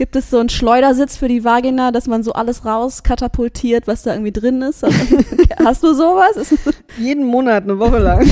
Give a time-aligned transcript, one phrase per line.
[0.00, 4.14] Gibt es so einen Schleudersitz für die Vagina, dass man so alles rauskatapultiert, was da
[4.14, 4.82] irgendwie drin ist?
[5.62, 6.54] Hast du sowas?
[6.96, 8.20] Jeden Monat, eine Woche lang.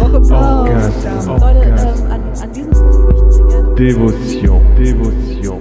[0.00, 3.74] Orgasme, Leute, orgasme, ähm, an, an diesem Punkt möchten wir gerne.
[3.74, 5.58] dévotion, dévotion,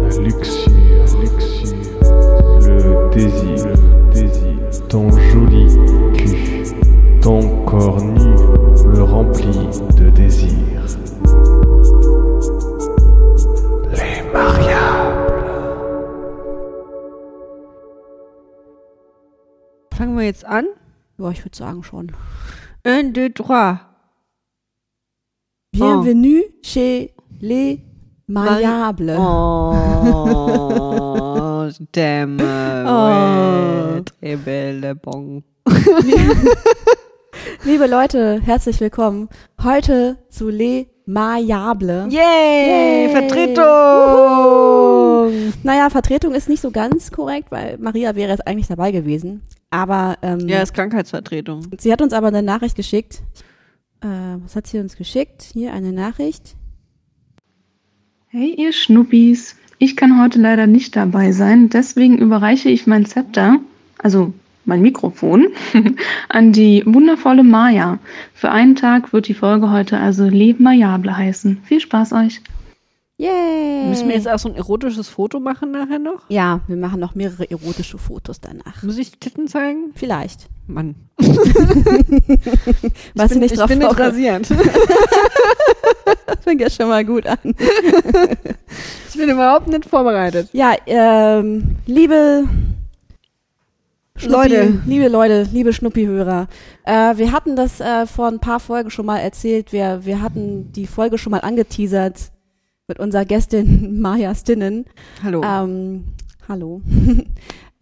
[0.00, 0.72] la luxure,
[1.20, 1.76] luxure,
[2.62, 3.55] le désir,
[20.26, 20.66] jetzt an.
[21.18, 22.12] Ja, ich würde sagen schon.
[22.86, 23.80] Un, deux, trois.
[25.72, 27.80] Bienvenue chez les
[28.26, 29.16] Mariables.
[29.18, 29.74] Oh,
[31.92, 32.38] damn.
[32.40, 34.02] Oh.
[34.04, 35.42] Très belle bon.
[37.66, 39.28] Liebe Leute, herzlich willkommen
[39.62, 42.12] heute zu Les Mariables.
[42.12, 43.10] Yay, Yay.
[43.10, 43.64] Vertretung.
[45.64, 49.42] Naja, Vertretung ist nicht so ganz korrekt, weil Maria wäre jetzt eigentlich dabei gewesen.
[49.70, 51.66] Aber ähm, Ja, ist Krankheitsvertretung.
[51.78, 53.22] sie hat uns aber eine Nachricht geschickt.
[54.00, 54.06] Äh,
[54.42, 55.42] was hat sie uns geschickt?
[55.52, 56.54] Hier eine Nachricht.
[58.28, 63.58] Hey ihr Schnuppis, ich kann heute leider nicht dabei sein, deswegen überreiche ich mein Zepter,
[63.98, 64.32] also
[64.66, 65.48] mein Mikrofon,
[66.28, 67.98] an die wundervolle Maya.
[68.34, 71.62] Für einen Tag wird die Folge heute also Le Mayable heißen.
[71.64, 72.42] Viel Spaß euch!
[73.18, 73.86] Yay!
[73.88, 76.28] Müssen wir jetzt auch so ein erotisches Foto machen nachher noch?
[76.28, 78.82] ja, wir machen noch mehrere erotische Fotos danach.
[78.82, 79.92] Muss ich die Titten zeigen?
[79.94, 80.48] Vielleicht.
[80.66, 80.96] Mann.
[83.14, 84.50] Was bin, nicht ich drauf bin nicht rasiert.
[86.26, 87.38] Das fängt ja schon mal gut an.
[89.08, 90.50] Ich bin überhaupt nicht vorbereitet.
[90.52, 92.44] Ja, ähm, liebe
[94.16, 94.80] Schnuppi, Leute.
[94.86, 96.48] liebe Leute, liebe Schnuppi-Hörer,
[96.84, 99.72] äh, wir hatten das äh, vor ein paar Folgen schon mal erzählt.
[99.72, 102.32] Wir, wir hatten die Folge schon mal angeteasert
[102.88, 104.86] mit unserer Gästin Maja Stinnen.
[105.22, 105.42] Hallo.
[105.44, 106.04] Ähm,
[106.48, 106.82] hallo.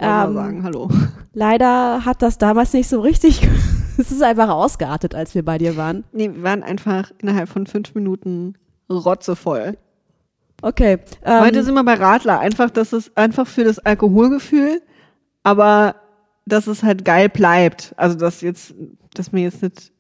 [0.01, 0.91] Ähm, sagen, hallo.
[1.35, 3.47] leider hat das damals nicht so richtig.
[3.97, 6.03] es ist einfach ausgeartet, als wir bei dir waren.
[6.13, 8.55] Nee, wir waren einfach innerhalb von fünf Minuten
[8.91, 9.79] rotzevoll.
[10.63, 10.99] Okay.
[11.25, 12.41] Ähm, Heute sind wir bei Radler.
[12.41, 14.83] Einfach, dass es einfach für das Alkoholgefühl,
[15.45, 15.95] aber
[16.47, 17.95] dass es halt geil bleibt.
[17.97, 18.75] Also, dass jetzt,
[19.15, 19.93] dass wir jetzt nicht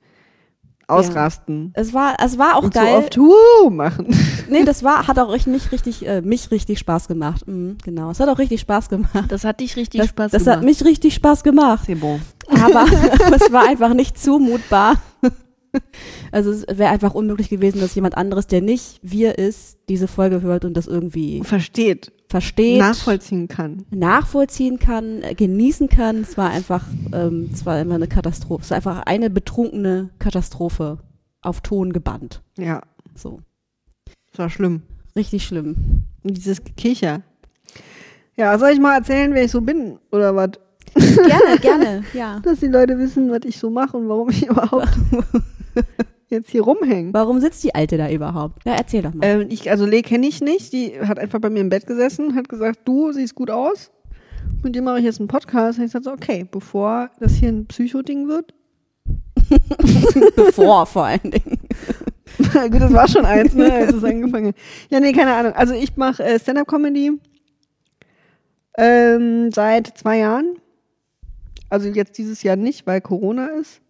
[0.86, 1.72] ausrasten.
[1.74, 2.86] es war, es war auch und geil.
[2.86, 4.06] so oft Huh machen.
[4.50, 7.48] Nee, das war, hat auch mich richtig, äh, mich richtig Spaß gemacht.
[7.48, 8.10] Mhm, genau.
[8.10, 9.24] Es hat auch richtig Spaß gemacht.
[9.28, 11.88] Das hat dich richtig Das, das hat mich richtig Spaß gemacht.
[11.88, 12.20] C'est bon.
[12.48, 12.84] Aber
[13.34, 14.96] es war einfach nicht zumutbar.
[16.30, 20.42] Also es wäre einfach unmöglich gewesen, dass jemand anderes, der nicht wir ist, diese Folge
[20.42, 23.84] hört und das irgendwie Versteht, versteht, nachvollziehen kann.
[23.90, 26.22] nachvollziehen kann, genießen kann.
[26.22, 28.62] Es war einfach, ähm, es war einfach eine Katastrophe.
[28.64, 30.98] Es war einfach eine betrunkene Katastrophe
[31.42, 32.42] auf Ton gebannt.
[32.58, 32.82] Ja,
[33.14, 33.40] So.
[34.32, 34.82] das war schlimm.
[35.14, 36.06] Richtig schlimm.
[36.24, 37.22] Und dieses Gekicher.
[38.36, 40.50] Ja, soll ich mal erzählen, wer ich so bin oder was?
[40.96, 42.40] Gerne, gerne, ja.
[42.40, 44.88] Dass die Leute wissen, was ich so mache und warum ich überhaupt
[46.30, 47.12] jetzt hier rumhänge.
[47.12, 48.64] Warum sitzt die Alte da überhaupt?
[48.64, 49.24] Ja, erzähl doch mal.
[49.24, 50.72] Ähm, ich, also Lee kenne ich nicht.
[50.72, 53.90] Die hat einfach bei mir im Bett gesessen, hat gesagt, du siehst gut aus.
[54.62, 55.78] Mit dir mache ich jetzt einen Podcast.
[55.78, 58.54] Und ich sagte so, okay, bevor das hier ein Psycho-Ding wird.
[60.36, 61.58] Bevor vor allen Dingen.
[62.70, 64.56] gut, das war schon eins, ne, als es angefangen hat.
[64.90, 65.52] Ja, nee, keine Ahnung.
[65.52, 67.20] Also ich mache äh, Stand-Up-Comedy
[68.78, 70.56] ähm, seit zwei Jahren.
[71.68, 73.80] Also jetzt dieses Jahr nicht, weil Corona ist.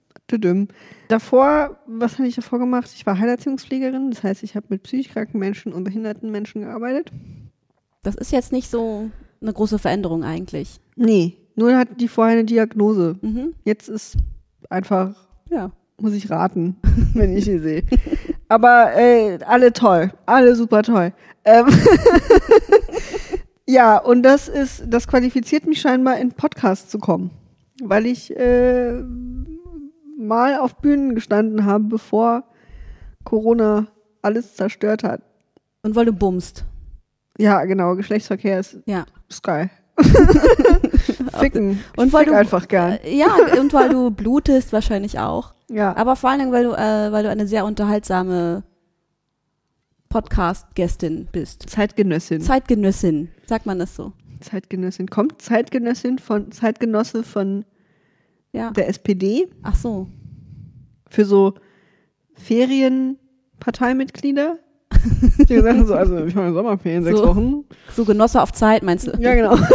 [1.08, 2.90] Davor, was habe ich davor gemacht?
[2.94, 4.10] Ich war Heilerziehungspflegerin.
[4.10, 7.12] Das heißt, ich habe mit psychisch kranken Menschen und behinderten Menschen gearbeitet.
[8.02, 10.80] Das ist jetzt nicht so eine große Veränderung eigentlich.
[10.96, 13.16] Nee, nur hat die vorher eine Diagnose.
[13.20, 13.54] Mhm.
[13.64, 14.16] Jetzt ist
[14.70, 15.14] einfach,
[15.50, 15.70] Ja.
[16.00, 16.76] muss ich raten,
[17.14, 17.82] wenn ich sie sehe.
[18.48, 21.12] Aber äh, alle toll, alle super toll.
[21.44, 21.66] Ähm
[23.66, 27.30] ja, und das ist, das qualifiziert mich scheinbar in Podcast zu kommen,
[27.82, 29.02] weil ich äh,
[30.18, 32.44] mal auf Bühnen gestanden habe, bevor
[33.24, 33.86] Corona
[34.22, 35.22] alles zerstört hat.
[35.82, 36.64] Und weil du bummst.
[37.38, 39.04] Ja, genau, Geschlechtsverkehr ist, Ja.
[39.28, 39.70] ist geil.
[41.38, 41.80] Ficken.
[41.96, 42.92] Und weil fick du- einfach gern.
[43.04, 43.28] Äh, Ja,
[43.60, 45.54] und weil du blutest wahrscheinlich auch.
[45.70, 45.96] Ja.
[45.96, 48.62] Aber vor allen Dingen, weil du, äh, weil du eine sehr unterhaltsame
[50.08, 51.68] Podcast-Gästin bist.
[51.68, 52.40] Zeitgenössin.
[52.40, 54.12] Zeitgenössin, sagt man das so.
[54.40, 55.08] Zeitgenössin.
[55.08, 57.64] Kommt Zeitgenössin von Zeitgenosse von
[58.54, 58.70] Ja.
[58.70, 60.06] der SPD Ach so.
[61.08, 61.54] für so
[62.34, 64.58] Ferienparteimitglieder?
[65.48, 67.26] Die sagen so, also ich meine Sommerferien, sechs So.
[67.26, 67.64] Wochen.
[67.94, 69.12] So Genosse auf Zeit, meinst du?
[69.20, 69.58] Ja, genau.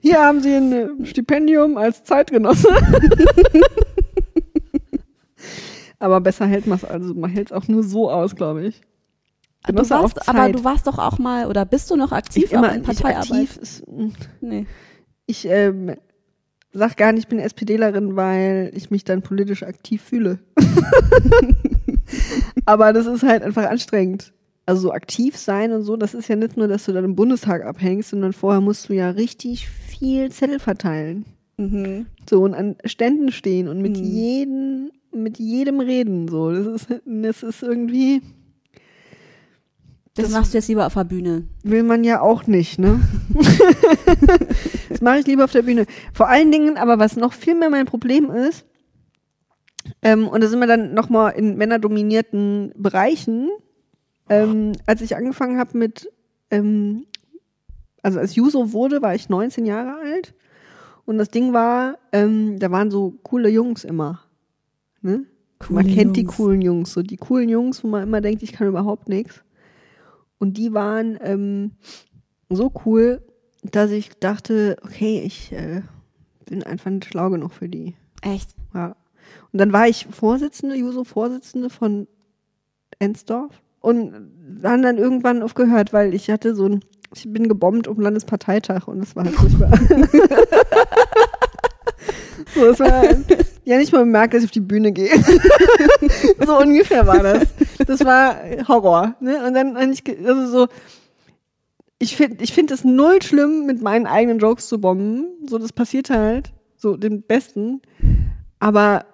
[0.00, 2.68] Hier haben Sie ein äh, Stipendium als Zeitgenosse.
[5.98, 8.80] Aber besser hält man es, also man hält es auch nur so aus, glaube ich.
[9.72, 12.52] Du auf warst, aber du warst doch auch mal, oder bist du noch aktiv ich
[12.52, 13.30] immer in Parteiarbeit?
[13.30, 13.56] aktiv.
[13.56, 14.08] Ist, mm,
[14.40, 14.66] Nee.
[15.26, 15.94] ich ähm,
[16.72, 20.38] sag gar nicht, ich bin SPDlerin, weil ich mich dann politisch aktiv fühle.
[22.66, 24.32] Aber das ist halt einfach anstrengend.
[24.66, 27.16] Also so aktiv sein und so, das ist ja nicht nur, dass du dann im
[27.16, 31.24] Bundestag abhängst, sondern vorher musst du ja richtig viel Zettel verteilen.
[31.56, 32.04] Mhm.
[32.28, 34.04] So und an Ständen stehen und mit Mhm.
[34.04, 36.28] jedem, mit jedem reden.
[36.28, 38.20] So, das ist, das ist irgendwie,
[40.18, 41.44] Das, Das- machst du jetzt lieber auf der Bühne.
[41.62, 43.00] will man ja auch nicht, ne?
[44.88, 45.86] das mache ich lieber auf der Bühne.
[46.12, 48.64] Vor allen Dingen, aber was noch viel mehr mein Problem ist,
[50.02, 53.48] ähm, und da sind wir dann nochmal in männerdominierten Bereichen,
[54.28, 56.10] ähm, als ich angefangen habe mit,
[56.50, 57.06] ähm,
[58.02, 60.34] also als Juso wurde, war ich 19 Jahre alt.
[61.06, 64.20] Und das Ding war, ähm, da waren so coole Jungs immer.
[65.00, 65.24] Ne?
[65.70, 66.36] man Coole kennt die Jungs.
[66.36, 69.42] coolen Jungs, so die coolen Jungs, wo man immer denkt, ich kann überhaupt nichts.
[70.38, 71.72] Und die waren ähm,
[72.48, 73.22] so cool,
[73.62, 75.82] dass ich dachte, okay, ich äh,
[76.46, 77.96] bin einfach nicht schlau genug für die.
[78.22, 78.54] Echt?
[78.74, 78.96] Ja.
[79.52, 82.06] Und dann war ich Vorsitzende, Juso-Vorsitzende von
[82.98, 84.12] Ensdorf und
[84.62, 86.84] haben dann irgendwann aufgehört, weil ich hatte so ein,
[87.14, 89.70] ich bin gebombt um Landesparteitag und das war halt furchtbar.
[92.54, 93.02] so, es war
[93.68, 95.10] ja nicht mal bemerkt, dass ich auf die Bühne gehe.
[96.46, 97.48] so ungefähr war das.
[97.86, 98.36] Das war
[98.66, 99.14] Horror.
[99.20, 99.44] Ne?
[99.46, 100.68] Und dann, ge- also so,
[101.98, 105.26] ich finde ich find es null schlimm, mit meinen eigenen Jokes zu bomben.
[105.46, 106.52] So, das passiert halt.
[106.76, 107.82] So, den Besten.
[108.58, 109.04] Aber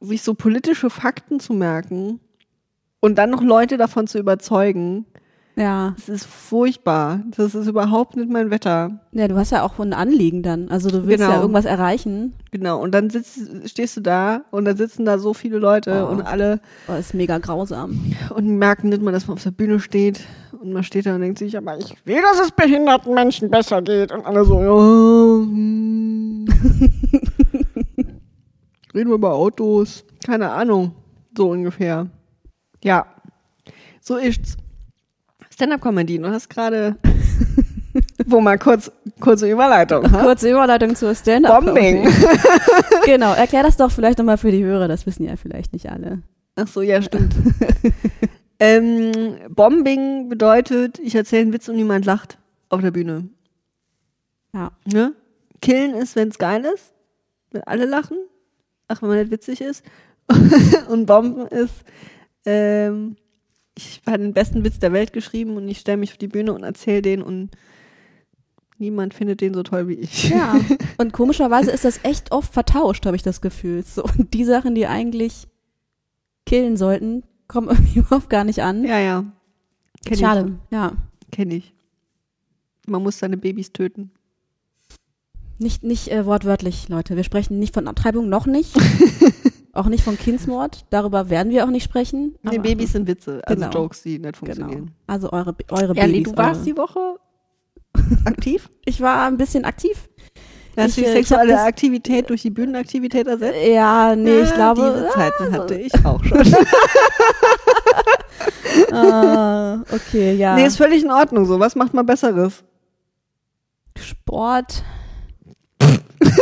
[0.00, 2.20] sich so politische Fakten zu merken
[3.00, 5.06] und dann noch Leute davon zu überzeugen,
[5.58, 5.94] Ja.
[5.96, 7.20] das ist furchtbar.
[7.36, 9.00] Das ist überhaupt nicht mein Wetter.
[9.12, 10.68] Ja, du hast ja auch ein Anliegen dann.
[10.68, 11.30] Also du willst Genau.
[11.34, 12.34] ja irgendwas erreichen.
[12.52, 12.80] Genau.
[12.80, 13.38] Und dann sitzt,
[13.68, 16.12] stehst du da und da sitzen da so viele Leute Oh.
[16.12, 18.14] und alle Oh, ist mega grausam.
[18.34, 20.20] und merken nicht mal, dass man auf der Bühne steht.
[20.60, 23.82] Und man steht da und denkt sich, aber ich will, dass es behinderten Menschen besser
[23.82, 24.12] geht.
[24.12, 26.46] Und alle so, ja, hm.
[28.94, 30.04] Reden wir über Autos.
[30.24, 30.92] Keine Ahnung.
[31.36, 32.06] So ungefähr.
[32.82, 33.06] Ja.
[34.00, 34.56] So ist's.
[35.58, 36.18] Stand-up-Comedy.
[36.18, 36.94] Du hast gerade,
[38.26, 40.08] wo mal kurz, kurze Überleitung.
[40.12, 40.22] ha?
[40.22, 41.64] Kurze Überleitung zur Stand-up.
[41.64, 42.08] Bombing.
[43.04, 46.22] genau, erklär das doch vielleicht nochmal für die Hörer, das wissen ja vielleicht nicht alle.
[46.54, 47.34] Ach so, ja, stimmt.
[48.60, 52.38] ähm, Bombing bedeutet, ich erzähle einen Witz und niemand lacht
[52.68, 53.28] auf der Bühne.
[54.54, 54.70] Ja.
[54.84, 55.12] Ne?
[55.60, 56.92] Killen ist, wenn es geil ist,
[57.50, 58.18] wenn alle lachen,
[58.86, 59.82] ach, wenn man nicht witzig ist.
[60.88, 61.82] und Bomben ist,
[62.46, 63.16] ähm,
[63.78, 66.52] ich habe den besten Witz der Welt geschrieben und ich stelle mich auf die Bühne
[66.52, 67.50] und erzähle den und
[68.78, 70.30] niemand findet den so toll wie ich.
[70.30, 70.60] Ja.
[70.98, 73.82] Und komischerweise ist das echt oft vertauscht, habe ich das Gefühl.
[73.84, 75.46] So, und die Sachen, die eigentlich
[76.46, 78.84] killen sollten, kommen irgendwie überhaupt gar nicht an.
[78.84, 78.98] ja.
[78.98, 79.24] ja.
[80.04, 80.92] Kenn Schade, ja.
[81.20, 81.30] ich.
[81.30, 81.74] Kenn ich.
[82.86, 84.12] Man muss seine Babys töten.
[85.58, 87.16] Nicht, nicht äh, wortwörtlich, Leute.
[87.16, 88.76] Wir sprechen nicht von Abtreibung, noch nicht.
[89.78, 90.84] auch nicht von Kindsmord.
[90.90, 92.34] Darüber werden wir auch nicht sprechen.
[92.42, 93.72] Nee, Babys sind Witze, also Genau.
[93.72, 94.54] Jokes, die nicht Genau.
[94.54, 94.90] funktionieren.
[95.06, 96.32] Also eure, eure Ja, nee, Babys.
[96.32, 96.64] du warst eure.
[96.64, 97.00] die Woche
[98.24, 98.68] aktiv?
[98.84, 100.08] Ich war ein bisschen aktiv.
[100.76, 103.58] Hast du die äh, sexuelle das- Aktivität durch die Bühnenaktivität ersetzt?
[103.66, 104.94] Ja, nee, ich Ja, glaube.
[104.96, 106.38] Diese Zeiten ah, hatte ich auch schon.
[108.92, 110.54] Ah, okay, ja.
[110.54, 111.58] Nee, ist völlig in Ordnung so.
[111.58, 112.62] Was macht man Besseres?
[113.98, 114.84] Sport.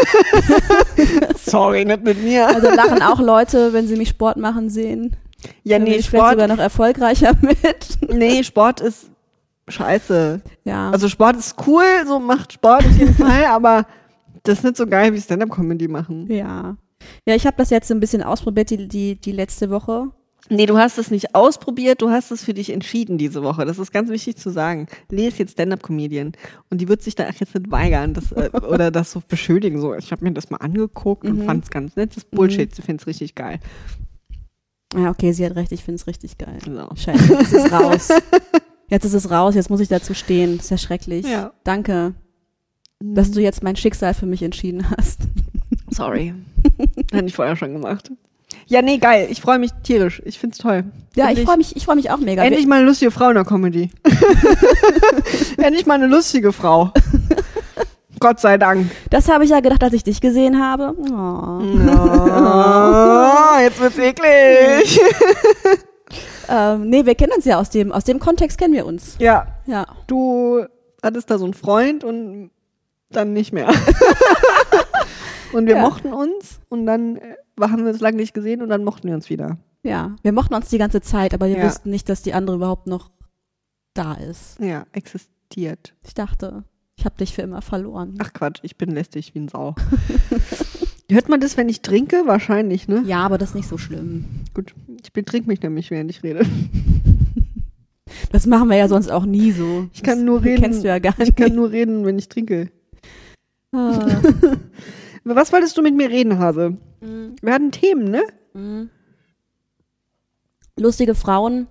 [1.36, 2.46] Sorry, nicht mit mir.
[2.48, 5.16] Also lachen auch Leute, wenn sie mich Sport machen sehen.
[5.62, 7.98] Ja, Dann bin nee, ich vielleicht Sport, sogar noch erfolgreicher mit.
[8.08, 9.10] nee, Sport ist
[9.68, 10.40] scheiße.
[10.64, 10.90] Ja.
[10.90, 13.86] Also Sport ist cool, so macht Sport auf jeden Fall, aber
[14.42, 16.30] das ist nicht so geil wie Stand-Up-Comedy machen.
[16.30, 16.76] ja.
[17.24, 20.08] Ja, ich habe das jetzt ein bisschen ausprobiert, die, die, die letzte Woche.
[20.48, 23.64] Nee, du hast es nicht ausprobiert, du hast es für dich entschieden diese Woche.
[23.64, 24.86] Das ist ganz wichtig zu sagen.
[25.10, 26.32] Lee ist jetzt Stand-Up-Comedian
[26.70, 29.80] und die wird sich da jetzt nicht weigern das, äh, oder das so beschönigen.
[29.80, 31.44] So, ich habe mir das mal angeguckt und Mhm.
[31.46, 32.10] fand es ganz nett.
[32.10, 33.58] Das ist Bullshit, sie findet es richtig geil.
[34.94, 36.58] Ja, okay, sie hat recht, ich finde es richtig geil.
[36.64, 36.88] So.
[36.94, 38.08] Scheiße, jetzt ist es raus.
[38.88, 40.58] Jetzt ist es raus, jetzt muss ich dazu stehen.
[40.58, 41.26] Das ist ja schrecklich.
[41.26, 41.52] Ja.
[41.64, 42.14] Danke,
[43.00, 45.22] dass du jetzt mein Schicksal für mich entschieden hast.
[45.90, 46.32] Sorry.
[47.12, 48.12] Hätte ich vorher schon gemacht.
[48.66, 49.28] Ja, nee, geil.
[49.30, 50.20] Ich freue mich tierisch.
[50.24, 50.84] Ich find's toll.
[51.14, 52.42] Ja, Endlich- ich freue mich, ich freue mich auch mega.
[52.42, 53.90] Endlich mal eine lustige Frau in der Comedy.
[55.58, 56.92] Endlich mal eine lustige Frau.
[58.18, 58.90] Gott sei Dank.
[59.10, 60.94] Das habe ich ja gedacht, als ich dich gesehen habe.
[60.98, 61.60] Oh.
[61.62, 65.00] Oh, jetzt wird's eklig.
[66.48, 69.16] Ähm, nee, wir kennen uns ja aus dem, aus dem Kontext kennen wir uns.
[69.18, 69.84] Ja, Ja.
[70.06, 70.64] du
[71.02, 72.52] hattest da so einen Freund und
[73.10, 73.66] dann nicht mehr.
[75.52, 75.82] und wir Ja.
[75.82, 79.14] mochten uns und dann äh, haben wir uns lange nicht gesehen und dann mochten wir
[79.14, 79.58] uns wieder.
[79.82, 81.64] Ja, wir mochten uns die ganze Zeit, aber wir Ja.
[81.64, 83.10] wussten nicht, dass die andere überhaupt noch
[83.94, 84.58] da ist.
[84.60, 85.94] Ja, existiert.
[86.06, 86.64] Ich dachte,
[86.96, 88.14] ich habe dich für immer verloren.
[88.18, 89.74] Ach Quatsch, ich bin lästig wie ein Sau.
[91.10, 92.22] Hört man das, wenn ich trinke?
[92.26, 93.02] Wahrscheinlich, ne?
[93.06, 94.24] Ja, aber das ist nicht so schlimm.
[94.54, 94.74] Gut,
[95.04, 96.44] ich betrink mich nämlich, während ich rede.
[98.32, 99.88] Das machen wir ja sonst auch nie so.
[99.92, 100.62] Ich kann das nur reden.
[100.62, 101.36] Kennst du ja gar Ich nicht.
[101.36, 102.70] kann nur reden, wenn ich trinke.
[103.72, 103.98] Ah.
[105.34, 106.76] Was wolltest du mit mir reden, Hase?
[107.00, 107.34] Mhm.
[107.42, 108.22] Wir hatten Themen, ne?
[108.54, 108.90] Mhm.
[110.78, 111.66] Lustige Frauen.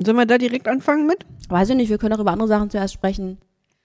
[0.00, 1.24] Sollen wir da direkt anfangen mit?
[1.48, 3.38] Weiß ich nicht, wir können auch über andere Sachen zuerst sprechen.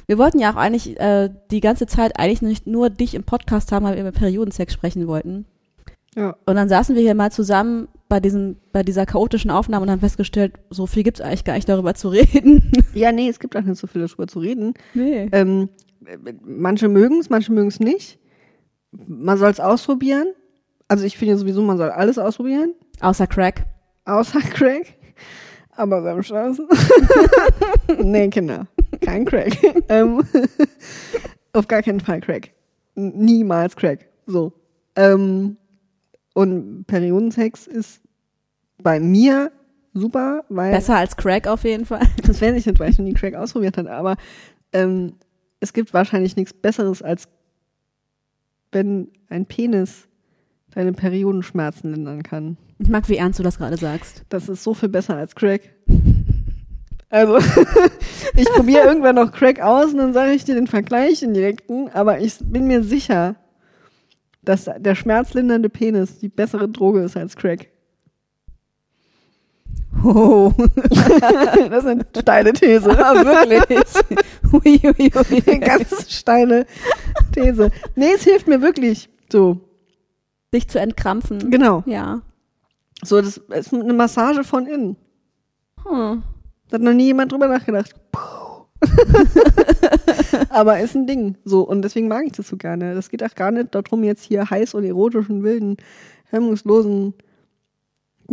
[0.08, 3.72] Wir wollten ja auch eigentlich äh, die ganze Zeit eigentlich nicht nur dich im Podcast
[3.72, 5.46] haben, weil wir über Periodensex sprechen wollten.
[6.16, 6.36] Ja.
[6.46, 10.02] Und dann saßen wir hier mal zusammen bei diesem, bei dieser chaotischen Aufnahme und haben
[10.02, 12.72] festgestellt, so viel gibt's eigentlich gar nicht darüber zu reden.
[12.94, 14.76] Ja, nee, es gibt auch nicht so viel darüber zu reden.
[14.94, 15.28] Nee.
[15.32, 15.70] Ähm,
[16.06, 18.20] äh, manche mögen es, manche mögen es nicht.
[19.08, 20.28] Man soll es ausprobieren.
[20.88, 22.74] Also ich finde sowieso, man soll alles ausprobieren.
[23.00, 23.66] Außer Crack.
[24.06, 24.96] Außer Crack.
[25.76, 26.68] Aber beim Straßen.
[27.98, 28.68] nee, Kinder.
[29.02, 29.58] Kein Crack.
[29.90, 30.24] ähm,
[31.54, 32.52] auf gar keinen Fall Crack.
[32.96, 34.08] Niemals Crack.
[34.28, 34.54] So.
[34.96, 35.58] Ähm,
[36.36, 38.02] und Periodensex ist
[38.82, 39.52] bei mir
[39.94, 42.02] super, weil Besser als Crack auf jeden Fall.
[42.24, 44.18] das weiß ich nicht, weil ich noch nie Crack ausprobiert habe, aber
[44.74, 45.14] ähm,
[45.60, 47.28] es gibt wahrscheinlich nichts Besseres, als
[48.74, 50.08] wenn ein Penis
[50.74, 52.58] deine Periodenschmerzen lindern kann.
[52.80, 54.26] Ich mag, wie ernst du das gerade sagst.
[54.30, 55.62] Das ist so viel besser als Crack.
[57.10, 57.38] Also,
[58.36, 61.90] ich probiere irgendwann noch Crack aus und dann sage ich dir den Vergleich in direkten,
[61.90, 63.36] aber ich bin mir sicher,
[64.42, 67.70] dass der schmerzlindernde Penis die bessere Droge ist als Crack.
[70.04, 70.52] Oh,
[70.90, 72.86] Das ist eine steile These.
[72.86, 73.84] wirklich.
[74.54, 75.44] ui, ui, ui.
[75.48, 76.66] Eine ganz steile
[77.34, 77.72] These.
[77.96, 79.10] Nee, es hilft mir wirklich.
[79.32, 79.62] So,
[80.54, 81.50] Dich zu entkrampfen.
[81.50, 81.84] genau.
[81.86, 82.22] Ja.
[83.04, 84.96] So, das ist eine Massage von innen.
[85.88, 86.24] Hm.
[86.70, 87.94] Da hat noch nie jemand drüber nachgedacht.
[90.50, 91.38] Aber ist ein Ding.
[91.44, 92.96] So, und deswegen mag ich das so gerne.
[92.96, 95.78] Das geht auch gar nicht darum, jetzt hier heiß und erotisch,en wilden,
[96.30, 97.14] hemmungslosen,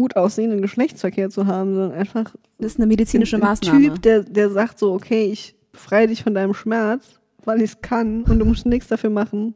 [0.00, 3.76] gut aussehenden Geschlechtsverkehr zu haben, sondern einfach Das ist eine medizinische ein, Maßnahme.
[3.76, 7.72] ein Typ, der, der sagt so, okay, ich befreie dich von deinem Schmerz, weil ich
[7.72, 9.54] es kann und du musst nichts dafür machen.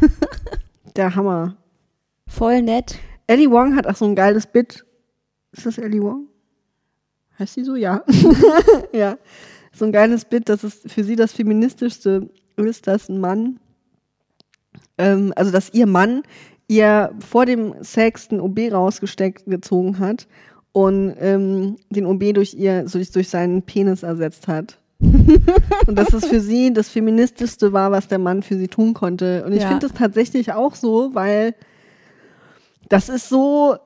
[0.96, 1.56] Der Hammer.
[2.28, 2.98] Voll nett.
[3.26, 4.84] Ellie Wong hat auch so ein geiles Bit.
[5.52, 6.26] Ist das Ellie Wong?
[7.38, 7.74] Heißt sie so?
[7.74, 8.04] Ja.
[8.92, 9.16] ja.
[9.72, 13.60] So ein geiles Bit, dass es für sie das feministischste ist, dass ein Mann,
[14.98, 16.22] ähm, also dass ihr Mann
[16.68, 20.26] ihr vor dem Sex den OB rausgesteckt gezogen hat
[20.72, 24.78] und ähm, den OB durch ihr, so durch, seinen Penis ersetzt hat.
[24.98, 29.44] und dass es für sie das feministischste war, was der Mann für sie tun konnte.
[29.44, 29.68] Und ich Ja.
[29.68, 31.54] finde das tatsächlich auch so, weil
[32.88, 33.76] das ist so,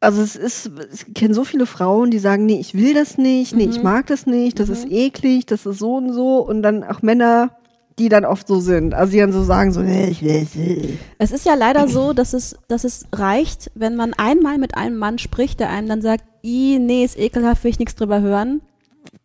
[0.00, 3.54] also es ist, ich kenne so viele Frauen, die sagen, nee, ich will das nicht,
[3.56, 6.38] nee, ich mag das nicht, das ist eklig, das ist so und so.
[6.46, 7.56] Und dann auch Männer,
[8.00, 8.94] die dann oft so sind.
[8.94, 10.98] Also die dann so sagen, so, nee, ich will es nicht.
[11.18, 14.96] Es ist ja leider so, dass es, dass es reicht, wenn man einmal mit einem
[14.96, 18.62] Mann spricht, der einem dann sagt, i, nee, ist ekelhaft, will ich nichts drüber hören.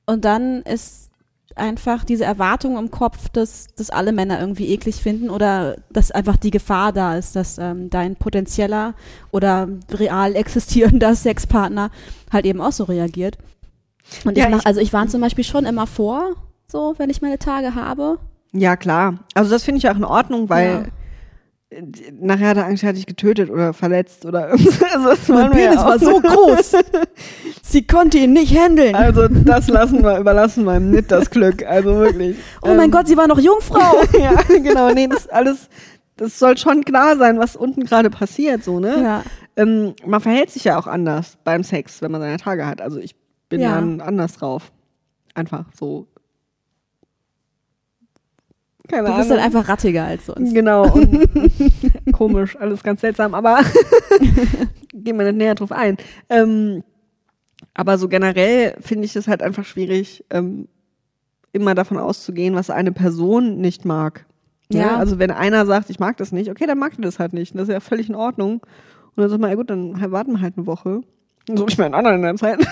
[0.05, 1.09] Und dann ist
[1.55, 6.35] einfach diese Erwartung im Kopf, dass, dass alle Männer irgendwie eklig finden oder dass einfach
[6.35, 8.93] die Gefahr da ist, dass ähm, dein potenzieller
[9.31, 11.91] oder real existierender Sexpartner
[12.31, 13.37] halt eben auch so reagiert.
[14.25, 16.35] Und Ja, ich mach, also ich warne zum Beispiel schon immer vor,
[16.67, 18.19] so, wenn ich meine Tage habe.
[18.57, 19.19] Ja, klar.
[19.33, 20.91] Also das finde ich auch in Ordnung, weil
[21.69, 21.81] äh,
[22.13, 24.93] nachher hat er Angst, er hat dich getötet oder verletzt oder irgendwas.
[24.93, 26.21] Also das wollen wir ja auch.
[26.21, 26.71] groß.
[27.63, 28.95] Sie konnte ihn nicht handeln.
[28.95, 31.65] Also das lassen wir, überlassen wir ihm nicht das Glück.
[31.65, 32.37] Also wirklich.
[32.61, 34.03] Oh mein Ähm, Gott, sie war noch Jungfrau.
[34.19, 34.91] ja, genau.
[34.93, 35.67] Nee, das alles,
[36.15, 39.01] das soll schon klar sein, was unten gerade passiert, so, ne?
[39.03, 39.23] ja.
[39.57, 42.81] Ähm, man verhält sich ja auch anders beim Sex, wenn man seine Tage hat.
[42.81, 43.15] Also ich
[43.49, 43.75] bin Ja.
[43.75, 44.71] dann anders drauf.
[45.33, 46.07] Einfach so.
[48.87, 49.37] Keine Du bist Ahnung.
[49.37, 50.53] dann einfach rattiger als sonst.
[50.53, 50.99] Genau.
[52.11, 53.59] Komisch, alles ganz seltsam, aber
[54.93, 55.97] gehen wir nicht näher drauf ein.
[56.29, 56.83] Ähm,
[57.73, 60.67] aber so generell finde ich es halt einfach schwierig, ähm,
[61.51, 64.25] immer davon auszugehen, was eine Person nicht mag.
[64.71, 64.79] Ja.
[64.79, 64.97] Ja.
[64.97, 67.53] Also wenn einer sagt, ich mag das nicht, okay, dann mag er das halt nicht.
[67.53, 68.61] Und das ist ja völlig in Ordnung.
[69.15, 71.01] Und dann sagt man, ja gut, dann halt warten wir halt eine Woche.
[71.47, 72.59] Dann suche ich mir einen anderen in der Zeit.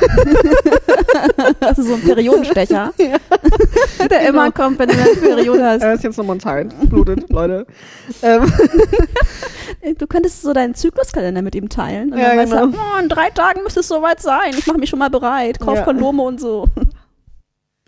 [1.59, 2.93] Das ist so ein Periodenstecher,
[4.09, 5.81] der immer kommt, wenn du eine Periode hast.
[5.81, 6.73] Er ist jetzt nochmal Zeit.
[6.89, 7.65] Blutet, Leute.
[8.21, 8.51] Ähm,
[9.99, 12.13] Du könntest so deinen Zykluskalender mit ihm teilen.
[12.13, 12.65] Und Ja, dann weißt genau.
[12.67, 14.53] du, oh, in drei Tagen müsste es soweit sein.
[14.57, 15.59] Ich mache mich schon mal bereit.
[15.59, 15.83] Kauf Ja.
[15.83, 16.67] Kondome und so.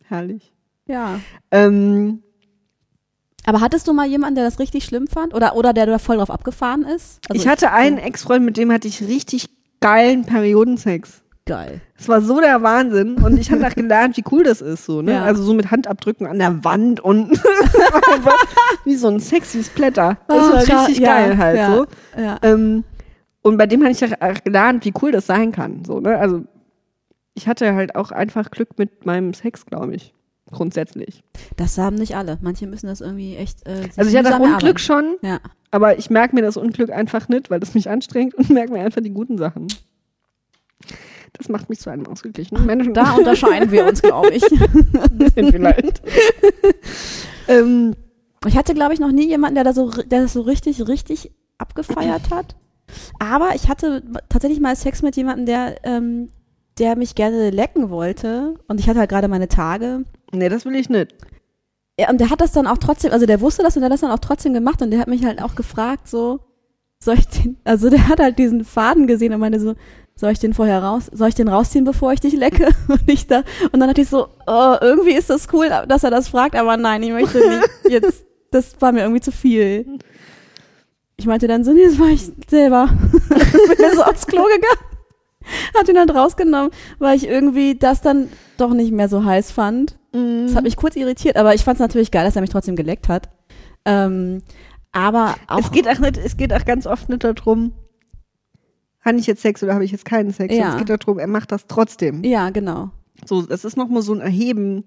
[0.04, 0.54] herrlich.
[0.88, 1.20] Ja.
[1.52, 2.22] Ähm,
[3.46, 5.34] Aber hattest du mal jemanden, der das richtig schlimm fand?
[5.34, 7.20] Oder, oder der da voll drauf abgefahren ist?
[7.30, 9.50] Also ich hatte einen Ex-Freund, mit dem hatte ich richtig
[9.86, 11.22] geilen Periodensex.
[11.46, 11.80] Geil.
[11.96, 15.04] Es war so der Wahnsinn und ich habe auch gelernt, wie cool das ist, so,
[15.04, 15.12] ne?
[15.14, 15.24] Ja.
[15.24, 17.32] Also so mit Handabdrücken an der Wand und
[18.84, 20.18] wie so ein sexy Splatter.
[20.28, 21.86] Das war ja, richtig ja, geil halt, ja, so.
[22.42, 22.84] Ähm,
[23.44, 24.04] und bei dem habe ich
[24.44, 26.18] gelernt, wie cool das sein kann, so, ne?
[26.18, 26.44] Also
[27.36, 30.16] ich hatte halt auch einfach Glück mit meinem Sex, glaube ich.
[30.52, 31.24] Grundsätzlich.
[31.58, 32.38] Das haben nicht alle.
[32.42, 33.68] Manche müssen das irgendwie echt.
[33.68, 34.78] Äh, Also ich hatte Unglück erarbeiten.
[34.78, 35.40] schon, Ja.
[35.76, 38.82] Aber ich merke mir das Unglück einfach nicht, weil das mich anstrengt und merke mir
[38.82, 39.68] einfach die guten Sachen.
[41.34, 42.94] Das macht mich zu einem ausgeglichenen Menschen.
[42.94, 44.42] Da unterscheiden wir uns, glaube ich.
[45.12, 46.02] bisschen vielleicht.
[47.50, 47.94] ähm,
[48.48, 51.32] Ich hatte, glaube ich, noch nie jemanden, der, da so, der das so richtig, richtig
[51.58, 52.56] abgefeiert hat.
[53.20, 56.30] Aber ich hatte tatsächlich mal Sex mit jemandem, der, ähm,
[56.80, 58.56] der mich gerne lecken wollte.
[58.70, 60.06] Und ich hatte halt gerade meine Tage.
[60.32, 61.14] nee, das will ich nicht.
[62.00, 63.94] Ja, und der hat das dann auch trotzdem, also der wusste das und der hat
[63.94, 66.42] das dann auch trotzdem gemacht und der hat mich halt auch gefragt, so,
[67.00, 69.76] soll ich den, also der hat halt diesen Faden gesehen und meinte so,
[70.16, 72.70] soll ich den vorher raus, soll ich den rausziehen, bevor ich dich lecke?
[72.88, 76.12] Und ich da, und dann hatte ich so, oh, irgendwie ist das cool, dass er
[76.12, 80.00] das fragt, aber nein, ich möchte nicht jetzt, das war mir irgendwie zu viel.
[81.18, 82.88] Ich meinte dann so, nee, das war ich selber.
[83.30, 84.95] Bin so aufs Klo gegangen,
[85.78, 89.98] hat ihn dann rausgenommen, weil ich irgendwie das dann doch nicht mehr so heiß fand.
[90.12, 92.78] Das hat mich kurz irritiert, aber ich fand es natürlich geil, dass er mich trotzdem
[92.78, 93.28] geleckt hat.
[93.84, 94.42] Ähm,
[94.94, 95.60] aber auch.
[95.60, 97.74] Es geht auch nicht, es geht auch ganz oft nicht darum,
[99.06, 100.56] habe ich jetzt Sex oder habe ich jetzt keinen Sex?
[100.56, 100.72] Ja.
[100.72, 102.24] Es geht darum, er macht das trotzdem.
[102.24, 102.90] ja, genau.
[103.24, 104.84] So, das ist nochmal so ein Erheben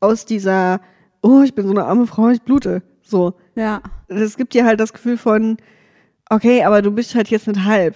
[0.00, 0.80] aus dieser,
[1.22, 2.82] oh, ich bin so eine arme Frau, ich blute.
[3.02, 3.34] So.
[3.54, 3.82] Ja.
[4.08, 5.58] Es gibt dir halt das Gefühl von,
[6.28, 7.94] okay, aber du bist halt jetzt nicht halb.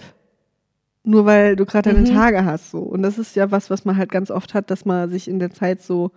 [1.07, 2.13] Nur weil du gerade deine Mhm.
[2.13, 2.71] Tage hast.
[2.71, 2.79] So.
[2.79, 5.39] Und das ist ja was, was man halt ganz oft hat, dass man sich in
[5.39, 6.11] der Zeit so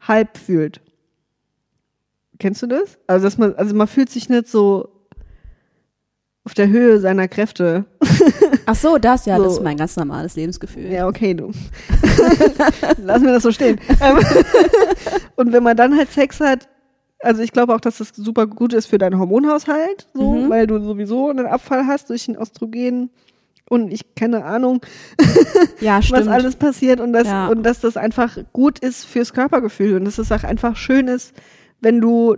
[0.00, 0.80] halb fühlt.
[2.38, 2.98] Kennst du das?
[3.06, 4.88] Also, dass man, also man fühlt sich nicht so
[6.44, 7.84] auf der Höhe seiner Kräfte.
[8.66, 9.44] Ach so, das, ja, So.
[9.44, 10.90] das ist mein ganz normales Lebensgefühl.
[10.90, 11.50] Ja, okay, du.
[13.02, 13.78] Lass mir das so stehen.
[15.36, 16.66] Und wenn man dann halt Sex hat,
[17.20, 20.48] also ich glaube auch, dass das super gut ist für deinen Hormonhaushalt, so, Mhm.
[20.50, 23.10] weil du sowieso einen Abfall hast durch den Östrogen
[23.70, 24.80] und ich keine Ahnung,
[25.80, 27.48] Ja, was alles passiert und dass, Ja.
[27.48, 31.32] und dass das einfach gut ist fürs Körpergefühl und dass es auch einfach schön ist,
[31.80, 32.36] wenn du,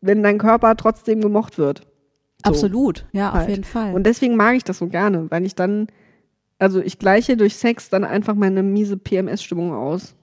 [0.00, 1.80] wenn dein Körper trotzdem gemocht wird.
[2.44, 2.50] So.
[2.50, 3.50] Absolut, ja, auf halt.
[3.50, 3.94] jeden Fall.
[3.94, 5.88] Und deswegen mag ich das so gerne, weil ich dann,
[6.58, 10.14] also ich gleiche durch Sex dann einfach meine miese PMS-Stimmung aus.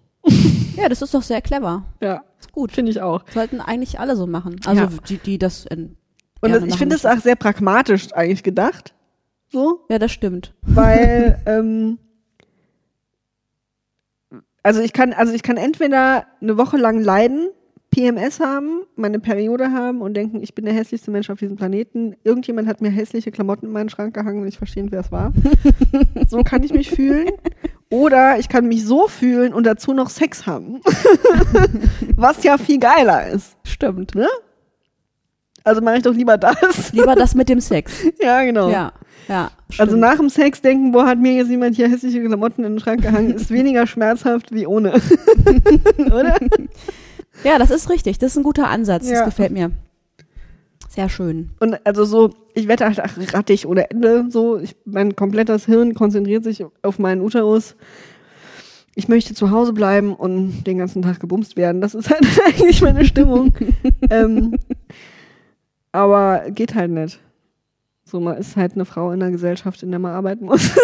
[0.76, 1.84] ja, das ist doch sehr clever.
[2.02, 2.72] Ja, Ist gut.
[2.72, 3.24] finde ich auch.
[3.32, 4.56] Sollten eigentlich alle so machen.
[4.65, 4.89] Also Ja.
[5.08, 5.96] die, die das in,
[6.41, 8.96] Und das, ich finde es auch sehr pragmatisch eigentlich gedacht.
[9.52, 10.54] So, Ja, das stimmt.
[10.62, 11.98] weil, ähm,
[14.64, 17.50] also ich kann, also ich kann entweder eine Woche lang leiden,
[17.90, 22.16] PMS haben, meine Periode haben und denken, ich bin der hässlichste Mensch auf diesem Planeten.
[22.24, 25.12] Irgendjemand hat mir hässliche Klamotten in meinen Schrank gehangen und ich verstehe nicht, wer es
[25.12, 25.34] war.
[26.28, 27.30] so kann ich mich fühlen.
[27.90, 30.82] Oder ich kann mich so fühlen und dazu noch Sex haben.
[32.18, 33.56] Was ja viel geiler ist.
[33.64, 34.12] Stimmt.
[35.64, 36.92] Also mache ich doch lieber das.
[36.92, 38.04] Lieber das mit dem Sex.
[38.20, 38.70] ja, genau.
[38.70, 38.92] Ja,
[39.28, 39.52] ja.
[39.78, 40.00] Also stimmt.
[40.00, 43.02] nach dem Sex denken, boah, hat mir jetzt jemand hier hässliche Klamotten in den Schrank
[43.02, 44.94] gehangen, ist weniger schmerzhaft wie ohne.
[45.98, 46.38] Oder?
[47.44, 48.18] Ja, das ist richtig.
[48.20, 49.10] Das ist ein guter Ansatz.
[49.10, 49.16] Ja.
[49.16, 49.72] Das gefällt mir.
[50.90, 51.52] Sehr schön.
[51.60, 54.26] Und also so, ich werde halt ach, rattig ohne Ende.
[54.30, 57.76] So, ich, mein komplettes Hirn konzentriert sich auf meinen Uterus.
[58.96, 61.82] Ich möchte zu Hause bleiben und den ganzen Tag gebumst werden.
[61.82, 63.54] Das ist halt eigentlich meine Stimmung.
[64.10, 64.58] ähm,
[65.92, 67.20] aber geht halt nicht.
[68.10, 70.70] So, man ist halt eine Frau in einer Gesellschaft, in der man arbeiten muss.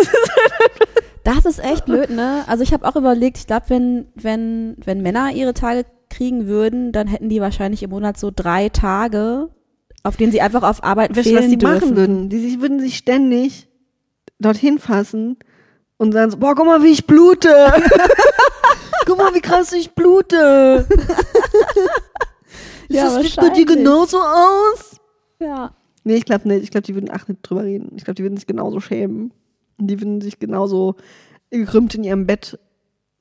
[1.26, 2.44] Das ist echt blöd, ne?
[2.48, 6.92] Also ich habe auch überlegt, ich glaube, wenn, wenn, wenn Männer ihre Tage kriegen würden,
[6.92, 9.48] dann hätten die wahrscheinlich im Monat so drei Tage,
[10.04, 11.80] auf denen sie einfach auf Arbeit Weißt was die dürfen.
[11.80, 12.30] machen würden?
[12.30, 13.70] Die sich, würden sich ständig
[14.38, 15.38] dorthin fassen
[15.96, 17.50] und sagen so, boah, guck mal, wie ich blute.
[19.06, 20.86] guck mal, wie krass ich blute.
[22.90, 24.98] Ja, das sieht bei dir genauso aus?
[25.40, 25.74] Ja.
[26.04, 26.64] Nee, ich glaube nicht.
[26.64, 27.94] Ich glaube, die würden ach nicht drüber reden.
[27.96, 29.34] Ich glaube, die würden sich genauso schämen.
[29.78, 30.96] Und die würden sich genauso
[31.50, 32.60] gekrümmt in ihrem Bett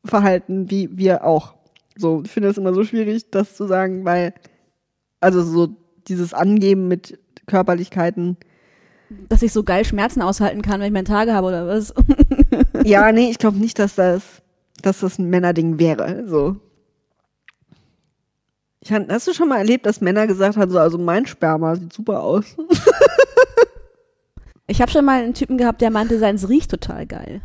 [0.05, 1.55] verhalten, wie wir auch.
[1.97, 4.35] So, ich finde das immer so schwierig, das zu sagen, weil,
[5.21, 5.69] also so
[6.09, 8.37] dieses Angeben mit Körperlichkeiten,
[9.29, 11.95] Dass ich so geil Schmerzen aushalten kann, wenn ich meine Tage habe oder was.
[12.85, 14.43] Ja, nee, ich glaube nicht, dass das,
[14.81, 16.27] dass das ein Männerding wäre.
[16.27, 16.57] So.
[18.85, 21.93] Ich, hast du schon mal erlebt, dass Männer gesagt haben, so, also mein Sperma sieht
[21.93, 22.45] super aus?
[24.69, 27.43] Ich habe schon mal einen Typen gehabt, der meinte, seins riecht total geil.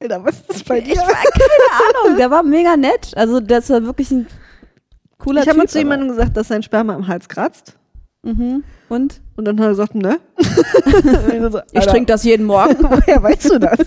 [0.00, 0.94] Alter, was ist das bei dir?
[0.94, 3.12] Ich war keine Ahnung, der war mega nett.
[3.14, 4.26] Also das war wirklich ein
[5.18, 5.70] cooler Ich habe mal Typ.
[5.70, 7.76] zu jemandem gesagt, dass sein Sperma am Hals kratzt.
[8.22, 8.64] Mhm.
[8.88, 9.20] Und?
[9.36, 10.18] Und dann hat er gesagt, ne?
[10.38, 12.76] ich so, Ich trinke das jeden Morgen.
[12.80, 13.78] Woher weißt du das?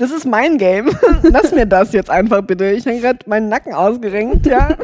[0.00, 0.90] Das ist mein Game.
[1.22, 2.70] Lass mir das jetzt einfach bitte.
[2.70, 4.78] Ich habe gerade meinen Nacken ausgerenkt, ja.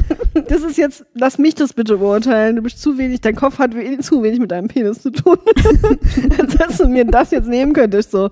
[0.46, 2.56] Das ist jetzt, lass mich das bitte beurteilen.
[2.56, 5.38] Du bist zu wenig, dein Kopf hat zu wenig mit deinem Penis zu tun.
[6.58, 8.28] Dass du mir das jetzt nehmen könntest, so.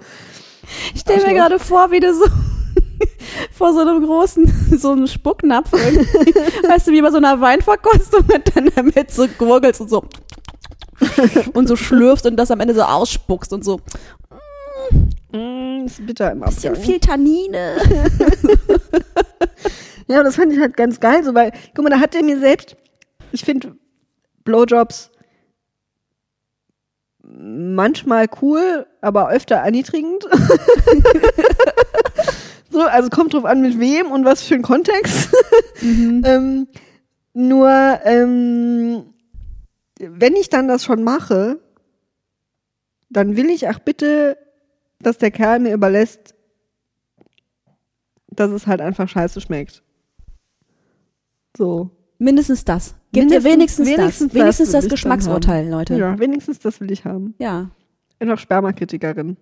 [0.94, 2.26] Ich stelle mir gerade vor, wie du so
[3.50, 6.34] vor so einem großen, so einem Spucknapf irgendwie,
[6.68, 10.04] weißt du, wie bei so einer Weinverkostung und dann damit so gurgelst und so
[11.54, 13.80] und so schlürfst und das am Ende so ausspuckst und so.
[15.34, 16.84] Mm, ist bitter im Bisschen Abgang.
[16.84, 17.76] viel Tannine.
[20.06, 22.38] Ja, das fand ich halt ganz geil, so weil, guck mal, da hat er mir
[22.38, 22.76] selbst,
[23.32, 23.76] ich finde
[24.44, 25.10] Blowjobs
[27.22, 30.24] manchmal cool, aber öfter erniedrigend.
[32.70, 35.34] so, also kommt drauf an, mit wem und was für ein Kontext.
[35.82, 36.68] ähm,
[37.32, 37.70] nur,
[38.04, 39.14] ähm,
[39.98, 41.58] wenn ich dann das schon mache,
[43.08, 44.36] dann will ich auch bitte,
[45.06, 46.34] dass der Kerl mir überlässt,
[48.28, 49.82] dass es halt einfach scheiße schmeckt.
[51.56, 51.90] So.
[52.18, 52.94] Mindestens das.
[53.12, 54.34] Gib dir wenigstens, wenigstens das.
[54.34, 55.94] Wenigstens das ich dann Geschmacksurteil, Leute.
[55.96, 57.34] Ja, wenigstens das will ich haben.
[57.38, 57.70] ja.
[58.20, 59.36] Einfach Spermakritikerin.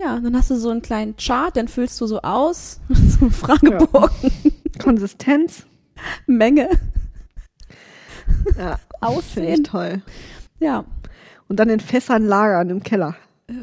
[0.00, 3.30] Ja, dann hast du so einen kleinen Chart, den füllst du so aus, so einen
[3.32, 4.10] Fragebogen,
[4.82, 5.66] Konsistenz.
[6.26, 6.70] Menge,
[8.56, 9.64] Ja, ich Aussehen.
[9.64, 10.00] toll.
[10.60, 10.84] Ja.
[11.48, 13.16] Und dann in Fässern lagern im Keller.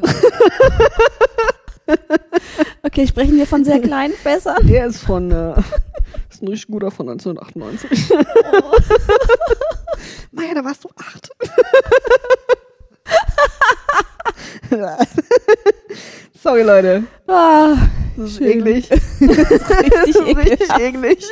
[2.82, 4.66] Okay, sprechen wir von sehr kleinen Fässern.
[4.66, 5.54] Der ist von, äh,
[6.30, 8.10] ist ein richtig guter von 1998.
[10.32, 11.30] Maja, da warst du acht.
[16.42, 17.04] Sorry, Leute.
[17.26, 17.74] Ah,
[18.16, 18.46] Das ist Schön.
[18.60, 18.90] eklig.
[18.90, 21.24] richtig Das ist richtig eklig.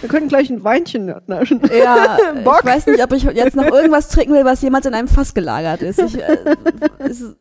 [0.00, 1.60] Wir können gleich ein Weinchen naschen.
[1.72, 2.60] Ja, Bock.
[2.64, 5.32] ich weiß nicht, ob ich jetzt noch irgendwas trinken will, was jemals in einem Fass
[5.34, 5.98] gelagert ist.
[6.00, 6.36] Ich, äh,
[6.98, 7.34] es,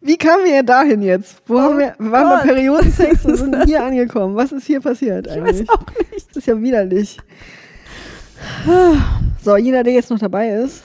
[0.00, 1.36] Wie kamen wir dahin jetzt?
[1.46, 2.42] Wo haben wir, wir waren Oh Gott.
[2.46, 4.34] bei Periodensex und sind hier angekommen.
[4.36, 5.68] Was ist hier passiert ich eigentlich?
[5.68, 6.28] weiß auch nicht.
[6.30, 7.18] Das ist ja widerlich.
[9.42, 10.82] So, jeder, der jetzt noch dabei ist.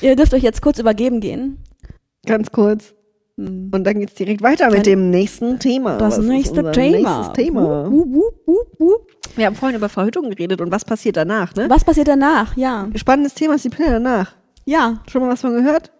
[0.00, 1.58] Ihr dürft euch jetzt kurz übergeben gehen.
[2.26, 2.92] Ganz kurz.
[3.38, 3.70] Hm.
[3.72, 5.98] Und dann geht's direkt weiter mit dem nächsten Thema.
[5.98, 7.32] Das Was nächste Thema.
[7.32, 7.90] Thema.
[7.90, 8.08] Wup,
[8.46, 9.10] wup, wup.
[9.36, 11.68] Wir haben vorhin über Verhütung geredet und was passiert danach, ne?
[11.68, 12.56] Was passiert danach?
[12.56, 12.88] Ja.
[12.94, 14.32] Spannendes Thema ist die Pille danach.
[14.64, 15.92] Ja, Schon mal was von gehört?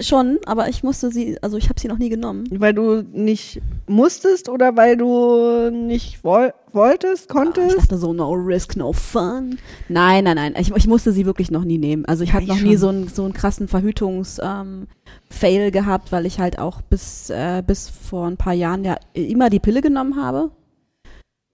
[0.00, 2.44] Schon, aber ich musste sie, also ich habe sie noch nie genommen.
[2.50, 7.76] Weil du nicht musstest oder weil du nicht woll wolltest, Ich konntest?
[7.76, 9.58] dachte so, no risk, no fun.
[9.88, 10.54] Nein, nein, nein.
[10.58, 12.04] Ich, ich musste sie wirklich noch nie nehmen.
[12.04, 16.26] Also ich Ja, habe ich noch nie so einen so einen krassen Verhütungs-Fail gehabt, weil
[16.26, 20.16] ich halt auch bis, äh, bis vor ein paar Jahren ja immer die Pille genommen
[20.16, 20.50] habe.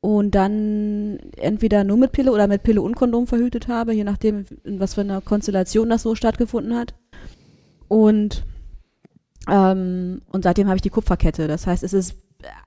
[0.03, 4.44] Und dann entweder nur mit Pille oder mit Pille und Kondom verhütet habe, je nachdem,
[4.62, 6.94] in was für einer Konstellation das so stattgefunden hat.
[7.88, 8.44] Und,
[9.49, 11.49] ähm, und seitdem habe ich die Kupferkette.
[11.49, 12.16] Das heißt, es ist,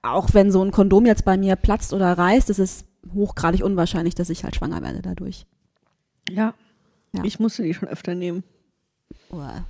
[0.02, 4.16] auch wenn so ein Kondom jetzt bei mir platzt oder reißt, ist es hochgradig unwahrscheinlich,
[4.16, 5.46] dass ich halt schwanger werde dadurch.
[6.30, 6.54] Ja.
[7.14, 7.24] Ja.
[7.24, 8.44] Ich musste die schon öfter nehmen.
[9.30, 9.66] Oder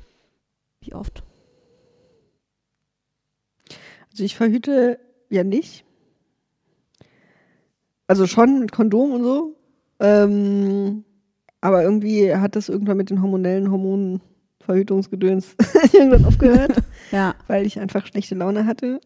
[0.81, 1.23] wie oft?
[4.11, 5.85] Also ich verhüte ja nicht.
[8.07, 9.55] Also schon mit Kondom und so.
[9.99, 11.05] Ähm,
[11.61, 14.21] aber irgendwie hat das irgendwann mit den hormonellen Hormonen
[14.69, 15.55] Verhütungsgedöns
[15.93, 16.73] irgendwann aufgehört,
[17.11, 17.33] Ja.
[17.47, 18.99] weil ich einfach schlechte Laune hatte.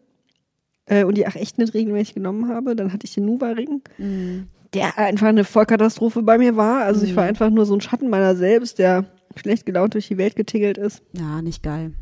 [0.84, 2.76] Äh, und die auch echt nicht regelmäßig genommen habe.
[2.76, 4.48] Dann hatte ich den Nuva-Ring, Mhm.
[4.74, 6.82] der einfach eine Vollkatastrophe bei mir war.
[6.82, 7.16] Also ich Mhm.
[7.16, 10.76] war einfach nur so ein Schatten meiner selbst, der schlecht gelaunt durch die Welt getingelt
[10.76, 11.02] ist.
[11.12, 11.94] Ja, nicht geil.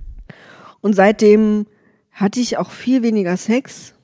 [0.80, 1.66] Und seitdem
[2.10, 3.94] hatte ich auch viel weniger Sex.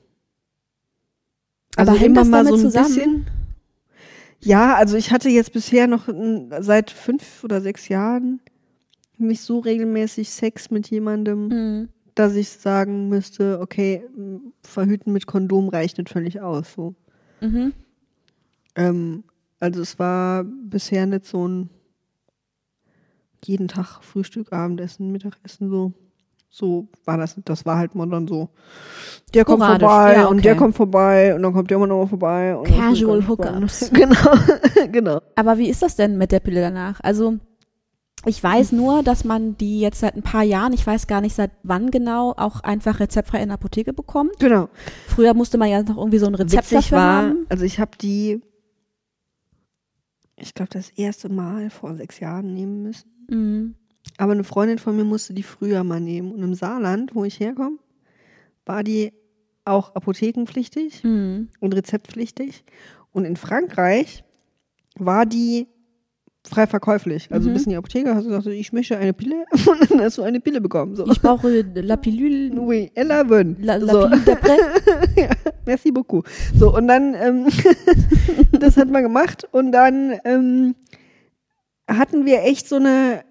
[1.75, 3.25] Aber hängt das damit ein zusammen?
[4.41, 6.07] Ja, also ich hatte jetzt bisher noch
[6.61, 8.39] seit fünf oder sechs Jahren
[9.19, 11.89] nicht so regelmäßig Sex mit jemandem, Mhm.
[12.15, 14.03] dass ich sagen müsste, okay,
[14.63, 16.73] verhüten mit Kondom reicht nicht völlig aus.
[16.73, 16.95] So.
[17.41, 17.73] Mhm.
[18.75, 19.23] Ähm,
[19.59, 21.69] also es war bisher nicht so ein
[23.45, 25.93] jeden Tag Frühstück, Abendessen, Mittagessen so.
[26.51, 27.35] So war das.
[27.45, 28.49] Das war halt mal dann so.
[29.35, 30.59] Der kommt Sporadisch, vorbei ja, und der okay.
[30.59, 32.57] kommt vorbei und dann kommt der immer noch mal vorbei.
[32.65, 33.27] Casual.
[33.27, 33.91] Hookups.
[33.93, 34.33] Genau,
[34.91, 35.21] genau.
[35.35, 36.99] Aber wie ist das denn mit der Pille danach?
[37.01, 37.37] Also,
[38.25, 41.35] ich weiß nur, dass man die jetzt seit ein paar Jahren, ich weiß gar nicht
[41.35, 44.37] seit wann genau, auch einfach rezeptfrei in der Apotheke bekommt.
[44.39, 44.69] Genau.
[45.07, 47.45] Früher musste man ja noch irgendwie so ein Rezept Witzig dafür war, haben.
[47.49, 48.41] also ich habe die,
[50.35, 53.09] ich glaube, das erste Mal vor sechs Jahren nehmen müssen.
[53.29, 53.75] Mhm.
[54.17, 56.31] Aber eine Freundin von mir musste die früher mal nehmen.
[56.31, 57.77] Und im Saarland, wo ich herkomme,
[58.65, 59.13] war die
[59.65, 61.49] auch apothekenpflichtig Mhm.
[61.59, 62.63] und rezeptpflichtig.
[63.11, 64.23] Und in Frankreich
[64.95, 65.67] war die
[66.49, 67.27] frei verkäuflich.
[67.31, 67.49] Also Mhm.
[67.49, 70.17] du bist in die Apotheke, hast gesagt, so, ich möchte eine Pille und dann hast
[70.17, 70.95] du eine Pille bekommen.
[70.95, 71.05] So.
[71.07, 73.55] Ich brauche La Pilule, Oui, 11.
[73.59, 74.09] La, La so.
[75.15, 75.29] Ja,
[75.65, 76.27] merci beaucoup.
[76.55, 77.47] So, und dann, ähm,
[78.59, 80.75] das hat man gemacht und dann ähm,
[81.87, 83.23] hatten wir echt so eine,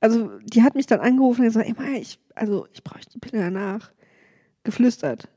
[0.00, 3.18] also die hat mich dann angerufen und gesagt, ey, Maya, ich, also ich brauche die
[3.18, 3.90] Pille danach.
[4.64, 5.28] Geflüstert.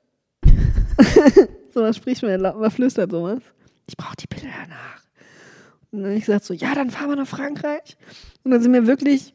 [1.74, 3.40] so was spricht man, man flüstert sowas.
[3.88, 4.99] Ich brauche die Pille danach.
[5.92, 7.98] Und dann hab ich gesagt so, ja, dann fahren wir nach Frankreich.
[8.44, 9.34] Und dann sind wir wirklich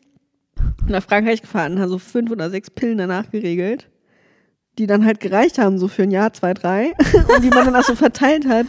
[0.87, 3.88] nach Frankreich gefahren, haben so fünf oder sechs Pillen danach geregelt
[4.79, 6.93] die dann halt gereicht haben, so für ein Jahr, zwei, drei,
[7.35, 8.67] und die man dann auch so verteilt hat.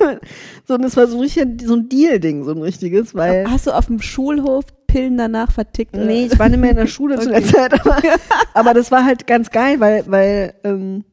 [0.68, 3.50] so, und das war so richtig so ein Deal-Ding, so ein richtiges, weil.
[3.50, 5.94] Hast du auf dem Schulhof Pillen danach vertickt?
[5.94, 6.04] oder?
[6.04, 7.46] Nee, ich war nicht mehr in der Schule zu der Okay.
[7.46, 7.98] Zeit, aber,
[8.54, 11.04] aber das war halt ganz geil, weil, weil, ähm,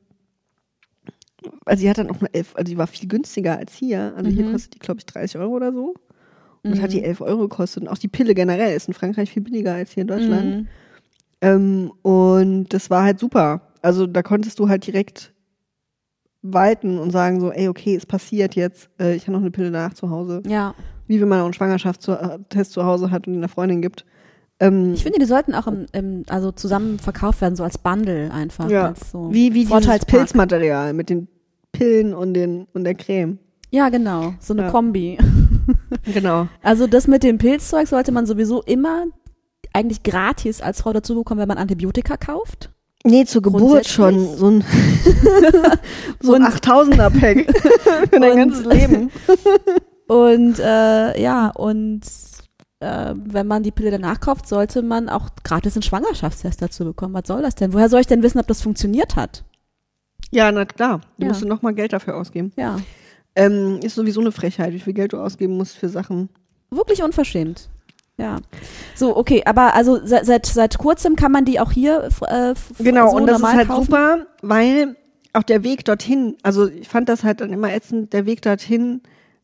[1.66, 4.14] also die hat dann auch nur elf, also die war viel günstiger als hier.
[4.18, 4.52] Also hier Mhm.
[4.52, 5.94] kostet die, glaube ich, 30 Euro oder so.
[6.64, 6.84] Und das Mhm.
[6.84, 7.84] hat die 11 Euro gekostet.
[7.84, 10.46] Und auch die Pille generell ist in Frankreich viel billiger als hier in Deutschland.
[10.46, 10.68] Mhm.
[11.42, 13.62] Ähm, und das war halt super.
[13.82, 15.34] Also da konntest du halt direkt
[16.42, 19.72] walten und sagen so, ey, okay, es passiert jetzt, äh, ich habe noch eine Pille
[19.72, 20.42] nach zu Hause.
[20.48, 20.74] Ja.
[21.08, 24.06] Wie wenn man auch einen Schwangerschaftstest zu Hause hat und ihn einer Freundin gibt.
[24.60, 28.32] Ähm, Ich finde, die sollten auch im, im, also zusammen verkauft werden, so als Bundle
[28.32, 28.70] einfach.
[28.70, 30.06] ja, Als so wie, wie dieses.
[30.06, 31.28] Pilzmaterial mit den
[31.72, 33.40] Pillen und, den, und der Creme.
[33.72, 34.34] Ja, genau.
[34.40, 34.70] So eine Ja.
[34.72, 35.18] Kombi.
[36.14, 36.48] Genau.
[36.62, 39.06] Also das mit dem Pilzzeug sollte man sowieso immer
[39.74, 42.70] eigentlich gratis als Frau dazu bekommen, wenn man Antibiotika kauft.
[43.06, 44.38] Nee, zur Geburt schon.
[44.38, 44.64] So ein,
[46.22, 47.58] so ein Und- 8000er-Pack
[48.10, 49.12] für dein ganzes Leben.
[50.08, 52.02] Und äh, ja, und
[52.80, 57.14] äh, wenn man die Pille danach kauft, sollte man auch gratis einen Schwangerschaftstest dazu bekommen.
[57.14, 57.74] Was soll das denn?
[57.74, 59.44] Woher soll ich denn wissen, ob das funktioniert hat?
[60.32, 61.02] Ja, na klar.
[61.18, 61.30] Du Ja.
[61.30, 62.52] musst noch mal Geld dafür ausgeben.
[62.58, 62.78] Ja,
[63.36, 66.30] Ähm, ist sowieso eine Frechheit, wie viel Geld du ausgeben musst für Sachen.
[66.70, 67.70] wirklich unverschämt.
[68.18, 68.38] Ja.
[68.94, 72.72] So, okay, aber also seit, seit, seit kurzem kann man die auch hier äh, f-
[72.78, 73.86] Genau, so und das ist halt kaufen?
[73.86, 74.96] super, weil
[75.34, 79.02] auch der Weg dorthin, also ich fand das halt dann immer ätzend, der Weg dorthin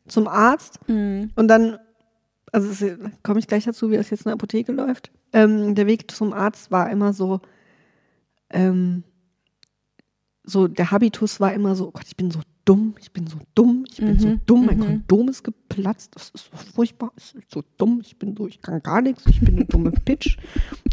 [0.07, 1.31] zum Arzt Mhm.
[1.35, 1.79] und dann,
[2.51, 2.85] also
[3.23, 5.09] komme ich gleich dazu, wie das jetzt in der Apotheke läuft.
[5.33, 7.41] Ähm, der Weg zum Arzt war immer so,
[8.51, 9.03] ähm,
[10.43, 12.39] so der Habitus war immer so, oh Gott, ich bin so
[12.69, 14.83] dumm, ich bin so dumm, ich bin so Mhm, dumm, mein mhm.
[15.07, 18.61] Kondom ist geplatzt, das ist so furchtbar, es ist so dumm, ich bin so, ich
[18.61, 20.37] kann gar nichts, ich bin eine dumme Pitch.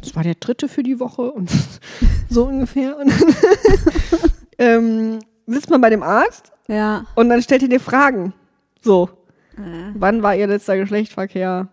[0.00, 1.50] Das war der dritte für die Woche und
[2.30, 2.96] so ungefähr.
[2.96, 3.12] Und
[4.58, 7.04] ähm, sitzt man bei dem Arzt Ja.
[7.14, 8.32] und dann stellt er dir Fragen.
[8.80, 9.10] So,
[9.58, 9.60] Äh.
[9.94, 11.68] wann war ihr letzter Geschlechtsverkehr?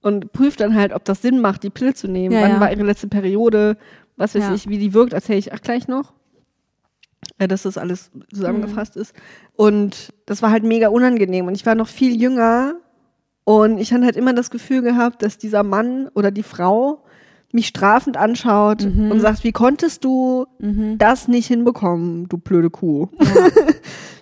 [0.00, 2.34] Und prüft dann halt, ob das Sinn macht, die Pille zu nehmen.
[2.34, 2.60] Ja, wann ja.
[2.60, 3.76] war ihre letzte Periode?
[4.16, 6.12] Was weiß ich, wie die wirkt, erzähle ich auch gleich noch.
[7.38, 9.12] Äh, dass das alles zusammengefasst ist.
[9.56, 11.46] Und das war halt mega unangenehm.
[11.48, 12.74] Und ich war noch viel jünger.
[13.44, 17.02] Und ich habe halt immer das Gefühl gehabt, dass dieser Mann oder die Frau
[17.52, 19.10] mich strafend anschaut Mhm.
[19.12, 20.96] und sagt, wie konntest du Mhm.
[20.98, 23.08] das nicht hinbekommen, du blöde Kuh?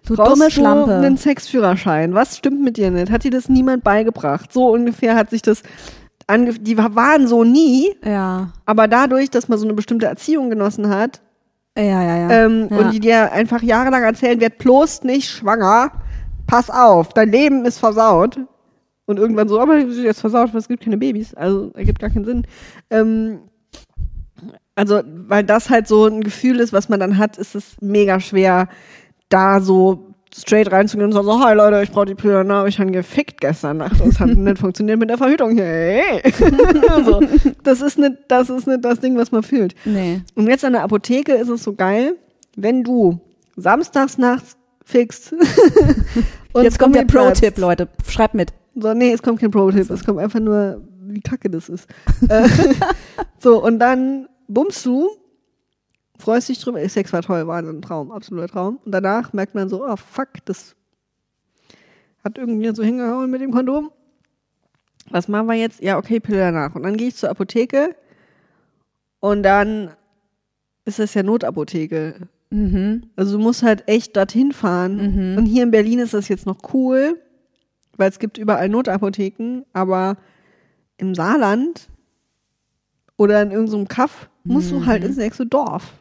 [0.05, 0.95] Du Brauchst dumme du Schlampe.
[0.97, 2.13] einen Sexführerschein?
[2.13, 3.13] Was stimmt mit dir nicht?
[3.13, 4.53] Hat dir das niemand beigebracht?
[4.53, 5.63] So ungefähr hat sich das
[6.27, 8.53] ange die wa- waren so nie, Ja.
[8.67, 11.21] aber dadurch, dass man so eine bestimmte Erziehung genossen hat
[11.77, 12.45] Ja, ja, ja.
[12.45, 12.77] ähm, ja.
[12.77, 15.93] und die dir einfach jahrelang erzählen, werd bloß nicht schwanger,
[16.47, 18.39] pass auf, dein Leben ist versaut.
[19.05, 21.35] Und irgendwann so, aber es ist jetzt versaut, weil es gibt keine Babys.
[21.35, 22.47] Also ergibt gar keinen Sinn.
[22.89, 23.41] Ähm,
[24.75, 28.21] also, weil das halt so ein Gefühl ist, was man dann hat, ist es mega
[28.21, 28.69] schwer,
[29.29, 32.91] da so straight reinzugehen und so, hi Leute, ich brauche die Pille, na, ich habe
[32.91, 34.01] gefickt gestern Nacht.
[34.01, 35.57] Das hat nicht funktioniert mit der Verhütung.
[35.57, 36.23] Hey.
[37.05, 37.21] so,
[37.63, 39.75] das ist nicht, das ist nicht das Ding, was man fühlt.
[39.85, 40.23] nee.
[40.35, 42.17] Und jetzt an der Apotheke ist es so geil,
[42.57, 43.21] wenn du
[43.57, 45.33] samstags nachts fixt.
[46.53, 47.05] und Jetzt kommt der.
[47.05, 47.89] Pro-Tipp, Leute.
[48.09, 48.53] Schreibt mit.
[48.75, 51.87] So, nee, es kommt kein Pro-Tipp, es kommt einfach nur, wie kacke das ist.
[52.29, 52.49] Äh,
[53.39, 55.11] so, und dann bummst du,
[56.23, 58.79] freust dich drüber, Sex war toll, war ein Traum, absoluter Traum.
[58.85, 60.75] Und danach merkt man so, oh fuck, das
[62.25, 63.91] hat irgendwie so hingehauen mit dem Kondom.
[65.11, 65.83] Was machen wir jetzt?
[65.83, 66.75] Ja, okay, Pille danach.
[66.75, 67.97] Und dann gehe ich zur Apotheke
[69.21, 69.91] und dann
[70.85, 72.29] ist das ja Notapotheke.
[72.51, 73.11] Mhm.
[73.17, 75.33] Also du musst halt echt dorthin fahren.
[75.33, 75.39] Mhm.
[75.39, 77.21] Und hier in Berlin ist das jetzt noch cool,
[77.97, 80.17] weil es gibt überall Notapotheken, aber
[80.99, 81.89] im Saarland
[83.17, 85.93] oder in irgendeinem Kaff musst du halt ins nächste Dorf.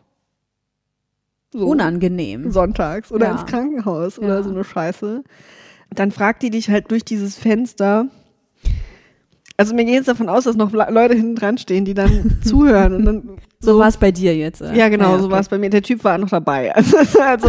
[1.54, 2.52] So, Unangenehm.
[2.52, 3.32] Sonntags oder Ja.
[3.34, 4.24] ins Krankenhaus Ja.
[4.24, 5.24] oder so eine Scheiße.
[5.94, 8.06] Dann fragt die dich halt durch dieses Fenster.
[9.58, 12.40] Also mir geht es davon aus, dass noch Le- Leute hinten dran stehen, die dann
[12.44, 14.62] zuhören und dann So war es bei dir jetzt.
[14.62, 14.74] äh.
[14.76, 15.34] ja, genau, Ja, so okay.
[15.34, 15.70] war es bei mir.
[15.70, 16.74] Der Typ war noch dabei.
[16.76, 17.48] Also, also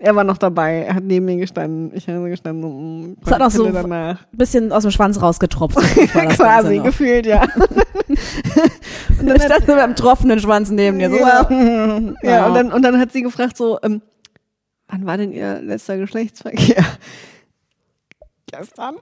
[0.00, 0.82] Er war noch dabei.
[0.82, 1.90] Er hat neben mir gestanden.
[1.94, 3.16] Ich habe gestanden.
[3.20, 4.24] So, Es hat auch so- danach.
[4.32, 5.76] Bisschen aus dem Schwanz rausgetropft.
[6.36, 7.42] Quasi, gefühlt, ja.
[9.18, 11.10] und dann stand so mit einem tropfenden Schwanz neben dir.
[11.10, 11.48] So, Ja.
[12.22, 14.00] ja, und dann, und dann hat sie gefragt so, ähm,
[14.86, 16.84] wann war denn ihr letzter Geschlechtsverkehr?
[18.50, 18.96] Gestern.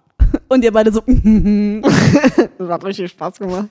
[0.49, 1.03] und ihr beide so.
[1.07, 3.69] Das hat richtig Spaß gemacht.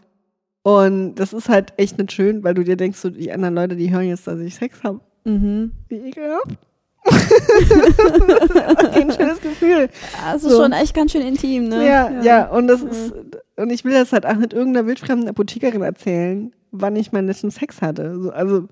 [0.61, 3.75] Und das ist halt echt nicht schön, weil du dir denkst, so, die anderen Leute,
[3.75, 4.99] die hören jetzt, dass ich Sex habe.
[5.25, 5.71] mhm.
[5.89, 6.57] Wie ekelhaft.
[8.93, 9.89] kein schönes Gefühl.
[10.25, 10.61] Das ist So.
[10.61, 11.85] schon echt ganz schön intim, ne?
[11.87, 13.13] Ja, ja, und das ist,
[13.55, 17.51] und ich will das halt auch nicht irgendeiner wildfremden Apothekerin erzählen, wann ich meinen letzten
[17.51, 18.19] Sex hatte.
[18.21, 18.67] So, also,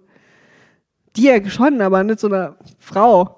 [1.15, 3.38] dir schon, aber nicht so einer Frau.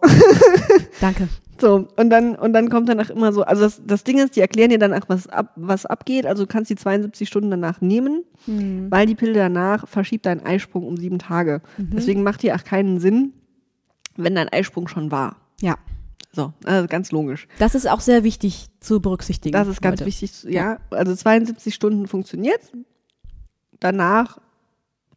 [1.02, 1.28] Danke.
[1.60, 4.42] So, und dann, und dann kommt danach immer so, also das, das Ding ist, die
[4.42, 6.26] erklären dir danach, was, ab, was abgeht.
[6.26, 8.88] Also du kannst die 72 Stunden danach nehmen, Hm.
[8.92, 11.62] weil die Pille danach verschiebt deinen Eisprung um sieben Tage.
[11.78, 13.32] Deswegen macht die auch keinen Sinn,
[14.18, 15.38] wenn dein Eisprung schon war.
[15.62, 15.78] Ja.
[16.32, 17.48] So, also ganz logisch.
[17.60, 19.54] Das ist auch sehr wichtig zu berücksichtigen.
[19.54, 20.06] Das ist ganz Leute.
[20.08, 20.44] wichtig.
[20.44, 22.60] Ja, also 72 Stunden funktioniert.
[23.80, 24.40] Danach,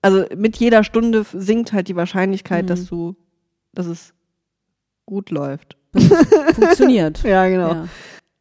[0.00, 2.68] also mit jeder Stunde sinkt halt die Wahrscheinlichkeit, Mhm.
[2.68, 3.16] dass du,
[3.72, 4.14] dass es
[5.06, 5.76] gut läuft.
[6.54, 7.22] Funktioniert.
[7.24, 7.72] Ja, genau.
[7.72, 7.88] Ja.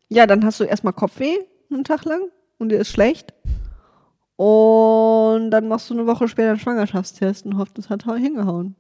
[0.10, 1.36] Ja, dann hast du erstmal Kopfweh
[1.72, 2.22] einen Tag lang
[2.60, 3.34] und dir ist schlecht.
[4.36, 8.76] Und dann machst du eine Woche später einen Schwangerschaftstest und hoffst, es hat hingehauen.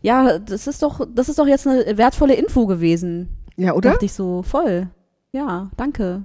[0.00, 3.28] Ja, das ist doch, das ist doch jetzt eine wertvolle Info gewesen.
[3.56, 3.92] Ja, oder?
[3.92, 4.88] Dachte ich so, voll.
[5.32, 6.24] Ja, danke.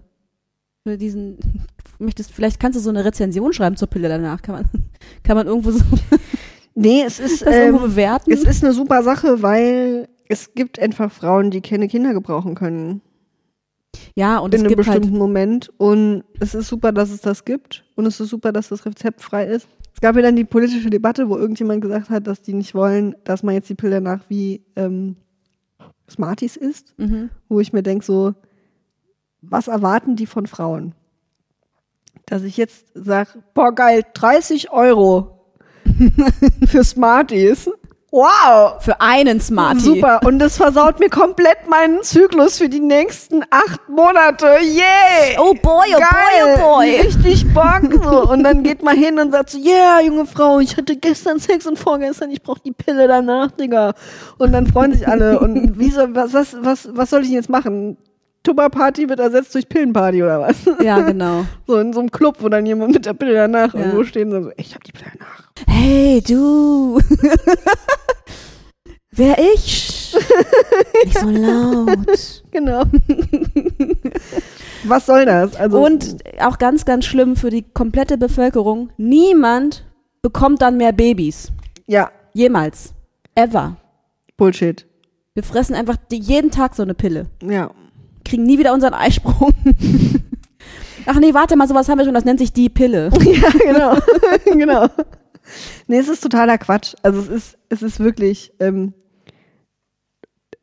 [0.83, 1.37] Für diesen,
[1.99, 4.41] möchtest, vielleicht kannst du so eine Rezension schreiben zur Pille danach.
[4.41, 4.69] Kann man,
[5.23, 5.83] kann man irgendwo so
[6.75, 8.31] Nee, es ist, ähm, bewerten?
[8.31, 13.01] es ist eine super Sache, weil es gibt einfach Frauen, die keine Kinder gebrauchen können.
[14.13, 15.71] ja, und in es einem gibt halt, bestimmten Moment.
[15.77, 17.83] Und es ist super, dass es das gibt.
[17.95, 19.67] Und es ist super, dass das rezeptfrei ist.
[19.97, 23.15] Es gab ja dann die politische Debatte, wo irgendjemand gesagt hat, dass die nicht wollen,
[23.23, 25.15] dass man jetzt die Pille danach wie ähm,
[26.07, 26.93] Smarties isst.
[26.97, 27.31] mhm.
[27.49, 28.35] Wo ich mir denke, so,
[29.41, 30.93] was erwarten die von Frauen?
[32.27, 35.47] Dass ich jetzt sage, boah geil, 30 Euro
[36.67, 37.67] für Smarties.
[38.11, 38.81] Wow!
[38.81, 39.81] für einen Smartie.
[39.81, 40.21] Super.
[40.23, 44.45] Und das versaut mir komplett meinen Zyklus für die nächsten acht Monate.
[44.61, 45.37] Yay!
[45.37, 47.01] Oh boy, oh boy, oh boy.
[47.01, 47.81] Richtig Bock.
[48.03, 48.31] So.
[48.31, 51.67] Und dann geht man hin und sagt so, yeah, junge Frau, ich hatte gestern Sex
[51.67, 53.93] und vorgestern, ich brauche die Pille danach, Digga.
[54.37, 55.39] Und dann freuen sich alle.
[55.39, 57.97] Und wie soll, was, was, was, was soll ich denn jetzt machen?
[58.47, 60.55] Tupperparty wird ersetzt durch Pillenparty oder was?
[60.81, 61.45] Ja, genau.
[61.67, 63.81] So in so einem Club, wo dann jemand mit der Pille danach Ja.
[63.81, 65.49] irgendwo stehen und so, ich hab die Pille danach.
[65.67, 66.99] Hey, du.
[69.11, 70.15] Wer ich?
[71.05, 72.43] Nicht so laut.
[72.51, 72.83] Genau.
[74.83, 75.55] was soll das?
[75.55, 78.89] Also, Und auch ganz, ganz schlimm für die komplette Bevölkerung.
[78.97, 79.85] Niemand
[80.21, 81.51] bekommt dann mehr Babys.
[81.87, 82.93] ja, Jemals.
[83.33, 83.77] Ever.
[84.37, 84.85] Bullshit.
[85.33, 87.25] Wir fressen einfach jeden Tag so eine Pille.
[87.43, 87.71] Ja.
[88.27, 89.53] Kriegen nie wieder unseren Eisprung.
[91.05, 93.09] Ach nee, warte mal, sowas haben wir schon, das nennt sich die Pille.
[93.23, 93.97] Ja, genau.
[94.57, 94.87] genau.
[95.87, 96.95] Nee, es ist totaler Quatsch.
[97.01, 98.93] Also es ist, es ist wirklich, ähm,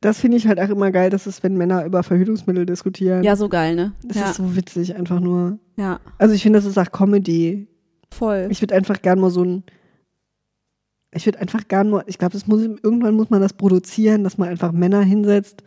[0.02, 3.22] das finde ich halt auch immer geil, dass es, wenn Männer über Verhütungsmittel diskutieren.
[3.24, 3.92] Ja, so geil, ne?
[4.04, 5.58] Das ja, ist so witzig, einfach nur.
[5.76, 7.66] ja, Also ich finde, das ist auch Comedy.
[8.12, 8.48] voll.
[8.50, 9.64] Ich würde einfach gern mal so ein,
[11.14, 14.50] ich würde einfach gern mal, ich glaube, muss, irgendwann muss man das produzieren, dass man
[14.50, 15.62] einfach Männer hinsetzt,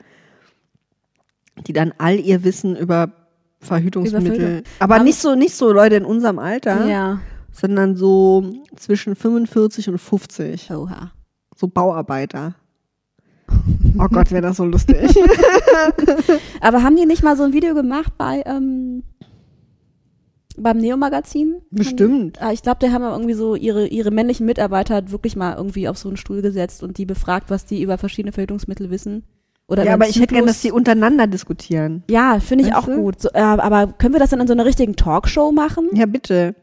[1.65, 3.11] die dann all ihr Wissen über
[3.59, 4.63] Verhütungsmittel, Verhütung.
[4.79, 7.19] aber Aber- nicht so, nicht so Leute in unserem Alter, Ja.
[7.51, 10.69] sondern so zwischen 45 und 50.
[10.71, 11.11] Oha.
[11.55, 12.53] So Bauarbeiter.
[13.97, 14.97] Oh Gott, wäre das so lustig.
[16.61, 19.03] Aber haben die nicht mal so ein Video gemacht bei, ähm,
[20.57, 21.61] beim Neo-Magazin?
[21.71, 22.41] Bestimmt.
[22.41, 25.97] Ah, Ich glaube, die haben irgendwie so ihre, ihre männlichen Mitarbeiter wirklich mal irgendwie auf
[25.97, 29.23] so einen Stuhl gesetzt und die befragt, was die über verschiedene Verhütungsmittel wissen.
[29.69, 30.55] Oder ja, aber ich hätte gern, Zyklus.
[30.55, 32.03] dass die untereinander diskutieren.
[32.09, 32.95] Ja, finde ich Weißt auch du?
[33.01, 33.21] gut.
[33.21, 35.89] So, äh, aber können wir das dann in so einer richtigen Talkshow machen?
[35.93, 36.55] Ja, bitte.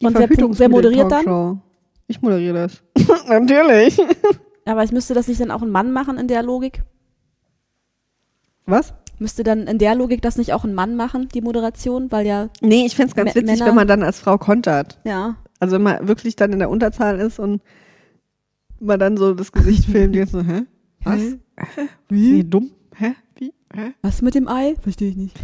[0.00, 1.60] Die Und wer- wer moderiert dann?
[2.08, 2.82] Ich moderiere das.
[3.28, 4.00] Natürlich.
[4.64, 6.82] Aber ich müsste das nicht dann auch ein Mann machen in der Logik?
[8.66, 8.94] Was?
[9.18, 12.10] Müsste dann in der Logik das nicht auch ein Mann machen, die Moderation?
[12.10, 14.98] Weil ja, Nee, ich fänd's ganz Mä- witzig, Männer- wenn man dann als Frau kontert.
[15.04, 15.36] ja.
[15.62, 17.60] Also wenn man wirklich dann in der Unterzahl ist und
[18.80, 20.62] man dann so das Gesicht filmt, jetzt so, hä?
[21.04, 21.20] Was?
[22.08, 22.44] Wie?
[22.44, 22.70] dumm?
[22.94, 23.14] Hä?
[23.36, 23.52] Wie?
[23.74, 23.92] Hä?
[24.02, 24.74] Was mit dem Ei?
[24.80, 25.36] Verstehe ich nicht.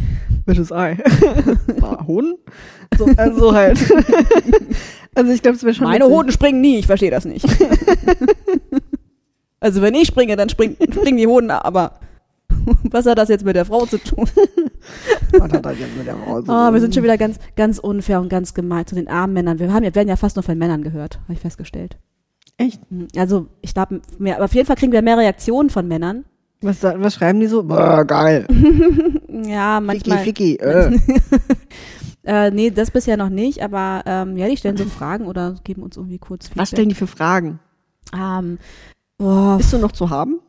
[0.45, 0.97] Welches Ei?
[1.81, 2.35] Ah, Hoden?
[2.97, 3.79] So, also halt.
[5.15, 6.05] also ich glaube, es wäre schon Meine.
[6.05, 7.45] Hoden springen nie, ich verstehe das nicht.
[9.59, 11.99] also wenn ich springe, dann spring, springen die Hoden, aber
[12.91, 14.27] was hat das jetzt mit der Frau zu tun?
[15.31, 16.93] Was hat das jetzt mit der Frau zu Oh, wir sind tun?
[16.93, 19.59] schon wieder ganz, ganz unfair und ganz gemein zu den armen Männern.
[19.59, 21.97] Wir haben ja, werden ja fast nur von Männern gehört, habe ich festgestellt.
[22.57, 22.81] Echt?
[23.15, 26.25] Also ich glaube, mehr, aber auf jeden Fall kriegen wir mehr Reaktionen von Männern.
[26.61, 27.63] Was, was schreiben die so?
[27.63, 28.47] Boah, geil.
[29.43, 30.17] Ja, manchmal.
[30.19, 30.65] Ficky, Ficky.
[30.65, 30.99] Äh.
[32.27, 35.81] Äh, nee, das bisher noch nicht, aber ähm, ja, die stellen so Fragen oder geben
[35.81, 37.61] uns irgendwie kurz Was stellen die für Fragen?
[38.13, 38.59] Ähm,
[39.17, 40.41] boah, Bist du noch zu haben?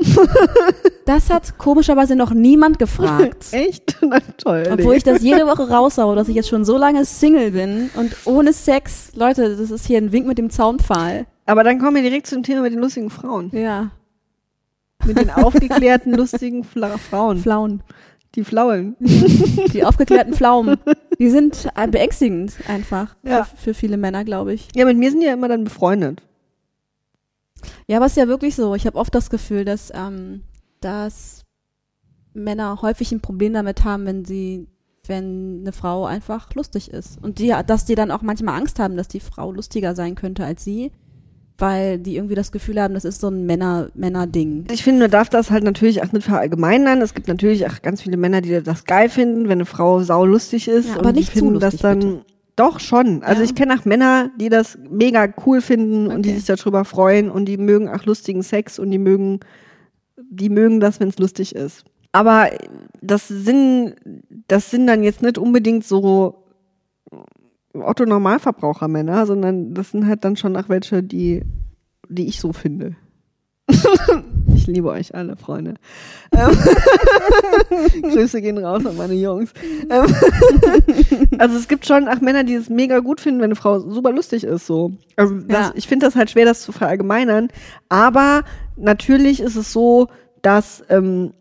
[1.06, 3.46] das hat komischerweise noch niemand gefragt.
[3.52, 3.96] Echt?
[4.02, 4.64] Na toll.
[4.72, 8.12] Obwohl ich das jede Woche raushaue, dass ich jetzt schon so lange Single bin und
[8.24, 9.12] ohne Sex.
[9.14, 11.26] Leute, das ist hier ein Wink mit dem Zaunpfahl.
[11.48, 13.50] Aber dann kommen wir direkt zum Thema mit den lustigen Frauen.
[13.52, 13.90] Ja,
[15.04, 17.38] Mit den aufgeklärten, lustigen Fla Frauen.
[17.38, 17.82] Flauen.
[18.34, 18.96] Die Flaulen.
[19.00, 20.76] Die aufgeklärten Pflaumen.
[21.18, 23.44] Die sind äh, beängstigend einfach Ja.
[23.44, 24.68] für, für viele Männer, glaube ich.
[24.74, 26.20] Ja, mit mir sind die ja immer dann befreundet.
[27.86, 28.74] Ja, aber es ist ja wirklich so.
[28.74, 30.42] Ich habe oft das Gefühl, dass, ähm,
[30.80, 31.44] dass
[32.34, 34.68] Männer häufig ein Problem damit haben, wenn sie,
[35.06, 37.16] wenn eine Frau einfach lustig ist.
[37.22, 40.44] Und die, dass die dann auch manchmal Angst haben, dass die Frau lustiger sein könnte
[40.44, 40.92] als sie,
[41.58, 44.66] weil die irgendwie das Gefühl haben, das ist so ein Männer, Männer-Ding.
[44.70, 47.00] Ich finde, man darf das halt natürlich auch nicht verallgemeinern.
[47.02, 50.24] Es gibt natürlich auch ganz viele Männer, die das geil finden, wenn eine Frau sau
[50.24, 50.88] lustig ist.
[50.90, 51.98] Ja, aber und die nicht zu finden das lustig, dann.
[52.00, 52.20] bitte.
[52.56, 53.22] Doch schon.
[53.22, 53.44] Also Ja.
[53.44, 56.38] ich kenne auch Männer, die das mega cool finden und die Okay.
[56.40, 59.40] sich darüber freuen und die mögen auch lustigen Sex und die mögen,
[60.30, 61.84] die mögen das, wenn es lustig ist.
[62.10, 62.48] Aber
[63.00, 63.94] das sind,
[64.48, 66.44] das sind dann jetzt nicht unbedingt so
[67.74, 71.42] Otto Normalverbraucher-Männer, sondern das sind halt dann schon auch welche, die,
[72.08, 72.96] die ich so finde.
[74.54, 75.74] ich liebe euch alle, Freunde.
[76.32, 76.50] Ähm,
[78.02, 79.52] Grüße gehen raus an meine Jungs.
[79.90, 80.06] Ähm,
[81.38, 84.10] also es gibt schon auch Männer, die es mega gut finden, wenn eine Frau super
[84.12, 84.66] lustig ist.
[84.66, 84.92] So.
[85.16, 85.72] Also das, Ja.
[85.74, 87.48] ich finde das halt schwer, das zu verallgemeinern.
[87.90, 88.44] Aber
[88.76, 90.08] natürlich ist es so,
[90.40, 91.34] dass, ähm,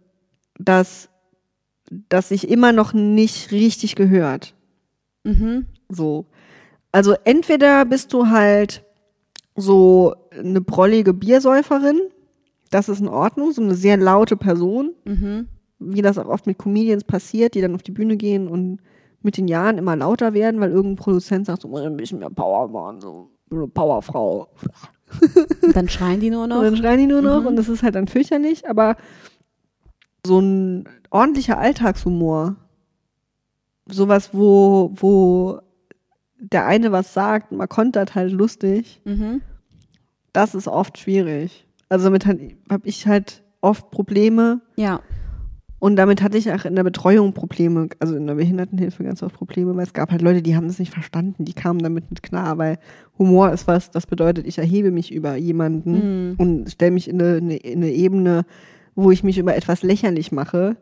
[0.60, 1.08] dass,
[2.10, 4.54] dass sich immer noch nicht richtig gehört.
[5.24, 5.66] Mhm.
[5.90, 6.26] So.
[6.92, 8.84] Also entweder bist du halt
[9.56, 12.00] so eine prollige Biersäuferin,
[12.70, 15.48] das ist in Ordnung, so eine sehr laute Person, Mhm.
[15.80, 18.80] wie das auch oft mit Comedians passiert, die dann auf die Bühne gehen und
[19.22, 22.68] mit den Jahren immer lauter werden, weil irgendein Produzent sagt, so ein bisschen mehr Power
[22.68, 24.48] machen, so eine Powerfrau.
[25.64, 26.62] Und dann schreien die nur Und noch.
[26.62, 27.48] dann schreien die nur noch Mhm.
[27.48, 28.96] und das ist halt dann fürchterlich, aber
[30.26, 32.58] so ein ordentlicher Alltagshumor,
[33.90, 35.60] sowas, wo, wo
[36.40, 39.42] der eine was sagt, man kontert halt lustig, Mhm.
[40.34, 41.66] das ist oft schwierig.
[41.90, 42.42] Also damit habe
[42.84, 45.00] ich halt oft Probleme Ja,
[45.80, 49.36] und damit hatte ich auch in der Betreuung Probleme, also in der Behindertenhilfe ganz oft
[49.36, 52.24] Probleme, weil es gab halt Leute, die haben das nicht verstanden, die kamen damit nicht
[52.24, 52.78] klar, weil
[53.20, 56.36] Humor ist was, das bedeutet, ich erhebe mich über jemanden Mhm.
[56.38, 58.46] und stelle mich in eine, in eine Ebene,
[58.96, 60.78] wo ich mich über etwas lächerlich mache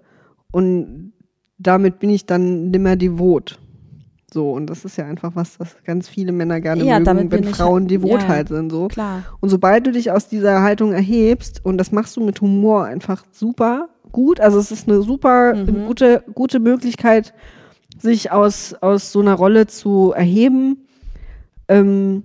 [0.51, 1.12] und
[1.58, 3.60] damit bin ich dann nimmer devot.
[4.36, 7.44] So, und das ist ja einfach was, das ganz viele Männer gerne Ja, mögen, wenn
[7.44, 8.28] ich Frauen halt- devot ja.
[8.28, 8.70] halt sind.
[8.70, 8.90] So.
[8.90, 9.24] klar.
[9.40, 13.24] Und sobald du dich aus dieser Haltung erhebst, und das machst du mit Humor einfach
[13.32, 15.86] super gut, also es ist eine super Mhm.
[15.88, 17.34] gute, gute Möglichkeit,
[17.98, 20.80] sich aus, aus so einer Rolle zu erheben.
[21.70, 22.24] Ähm,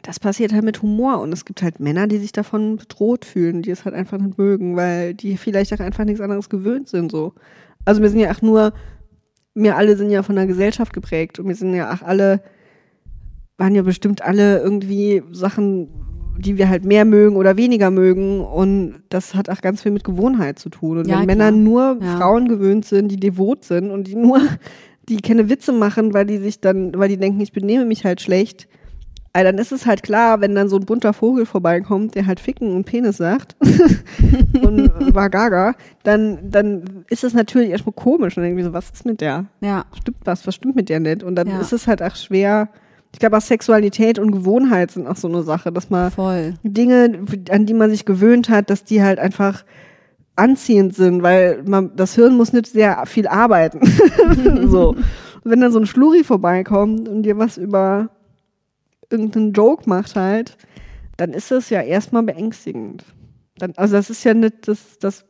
[0.00, 3.60] das passiert halt mit Humor und es gibt halt Männer, die sich davon bedroht fühlen,
[3.60, 7.12] die es halt einfach nicht mögen, weil die vielleicht auch einfach nichts anderes gewöhnt sind
[7.12, 7.34] so.
[7.84, 8.72] Also wir sind ja auch nur,
[9.62, 12.40] wir alle sind ja von der Gesellschaft geprägt und wir sind ja auch alle,
[13.56, 15.88] waren ja bestimmt alle irgendwie Sachen,
[16.38, 20.04] die wir halt mehr mögen oder weniger mögen und das hat auch ganz viel mit
[20.04, 20.98] Gewohnheit zu tun.
[20.98, 21.26] Und Ja, wenn.
[21.26, 22.16] Männer nur Ja.
[22.16, 24.40] Frauen gewöhnt sind, die devot sind und die nur,
[25.08, 28.20] die keine Witze machen, weil die sich dann, weil die denken, ich benehme mich halt
[28.20, 28.68] schlecht,
[29.32, 32.40] äh, dann ist es halt klar, wenn dann so ein bunter Vogel vorbeikommt, der halt
[32.40, 33.56] Ficken und Penis sagt
[34.62, 39.04] und war gaga, dann, dann ist es natürlich erstmal komisch und irgendwie so, was ist
[39.06, 39.46] mit der?
[39.60, 41.22] Ja, Stimmt was, was stimmt mit der nicht?
[41.22, 41.60] Und dann Ja.
[41.60, 42.68] ist es halt auch schwer,
[43.12, 46.54] ich glaube auch Sexualität und Gewohnheit sind auch so eine Sache, dass man voll.
[46.62, 47.20] Dinge,
[47.50, 49.64] an die man sich gewöhnt hat, dass die halt einfach
[50.36, 53.80] anziehend sind, weil man, das Hirn muss nicht sehr viel arbeiten.
[54.68, 54.90] so.
[54.90, 55.04] Und
[55.44, 58.10] wenn dann so ein Schluri vorbeikommt und dir was über
[59.10, 60.56] irgendeinen Joke macht halt,
[61.16, 63.04] dann ist das ja erstmal beängstigend.
[63.58, 65.24] Dann, also das ist ja nicht, das, das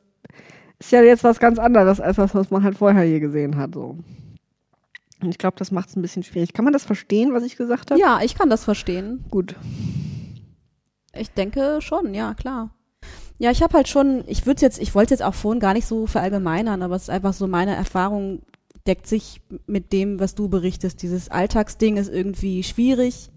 [0.78, 3.74] ist ja jetzt was ganz anderes, als das, was man halt vorher hier gesehen hat.
[3.74, 3.98] So.
[5.20, 6.52] Und ich glaube, das macht es ein bisschen schwierig.
[6.52, 8.00] Kann man das verstehen, was ich gesagt habe?
[8.00, 9.24] Ja, ich kann das verstehen.
[9.30, 9.56] Gut.
[11.14, 12.74] Ich denke schon, ja, klar.
[13.38, 15.86] Ja, ich habe halt schon, ich würde jetzt, ich wollte jetzt auch vorhin gar nicht
[15.86, 18.42] so verallgemeinern, aber es ist einfach so, meine Erfahrung
[18.86, 21.02] deckt sich mit dem, was du berichtest.
[21.02, 23.30] Dieses Alltagsding ist irgendwie schwierig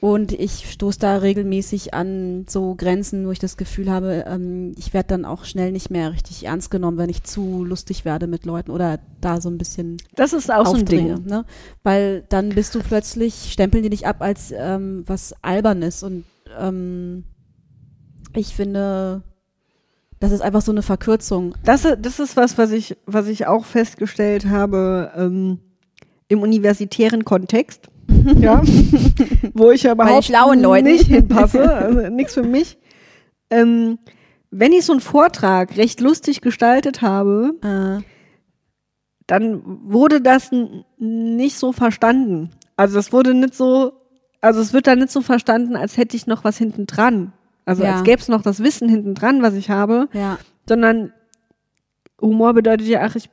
[0.00, 4.94] und ich stoße da regelmäßig an so Grenzen, wo ich das Gefühl habe, ähm, ich
[4.94, 8.44] werde dann auch schnell nicht mehr richtig ernst genommen, wenn ich zu lustig werde mit
[8.46, 11.24] Leuten oder da so ein bisschen Das ist auch so ein Ding.
[11.24, 11.44] ne?
[11.82, 16.24] Weil dann bist du plötzlich, stempeln die dich ab als ähm, was Albernes und
[16.58, 17.24] ähm,
[18.36, 19.22] ich finde,
[20.20, 21.54] das ist einfach so eine Verkürzung.
[21.64, 25.58] Das, das ist was, was ich, was ich auch festgestellt habe ähm,
[26.28, 27.88] im universitären Kontext.
[28.40, 28.62] ja,
[29.54, 30.12] wo ich ja überhaupt
[30.82, 32.78] nicht hinpasse, also nichts für mich.
[33.50, 33.98] Ähm,
[34.50, 38.02] wenn ich so einen Vortrag recht lustig gestaltet habe, Äh,
[39.26, 40.50] dann wurde das
[40.96, 42.50] nicht so verstanden.
[42.76, 43.92] Also es wurde nicht so,
[44.40, 47.34] also es wird dann nicht so verstanden, als hätte ich noch was hinten dran.
[47.66, 47.96] Also Ja.
[47.96, 50.38] als gäbe es noch das Wissen hinten dran, was ich habe, ja.
[50.66, 51.12] sondern
[52.22, 53.28] Humor bedeutet ja, ach, ich,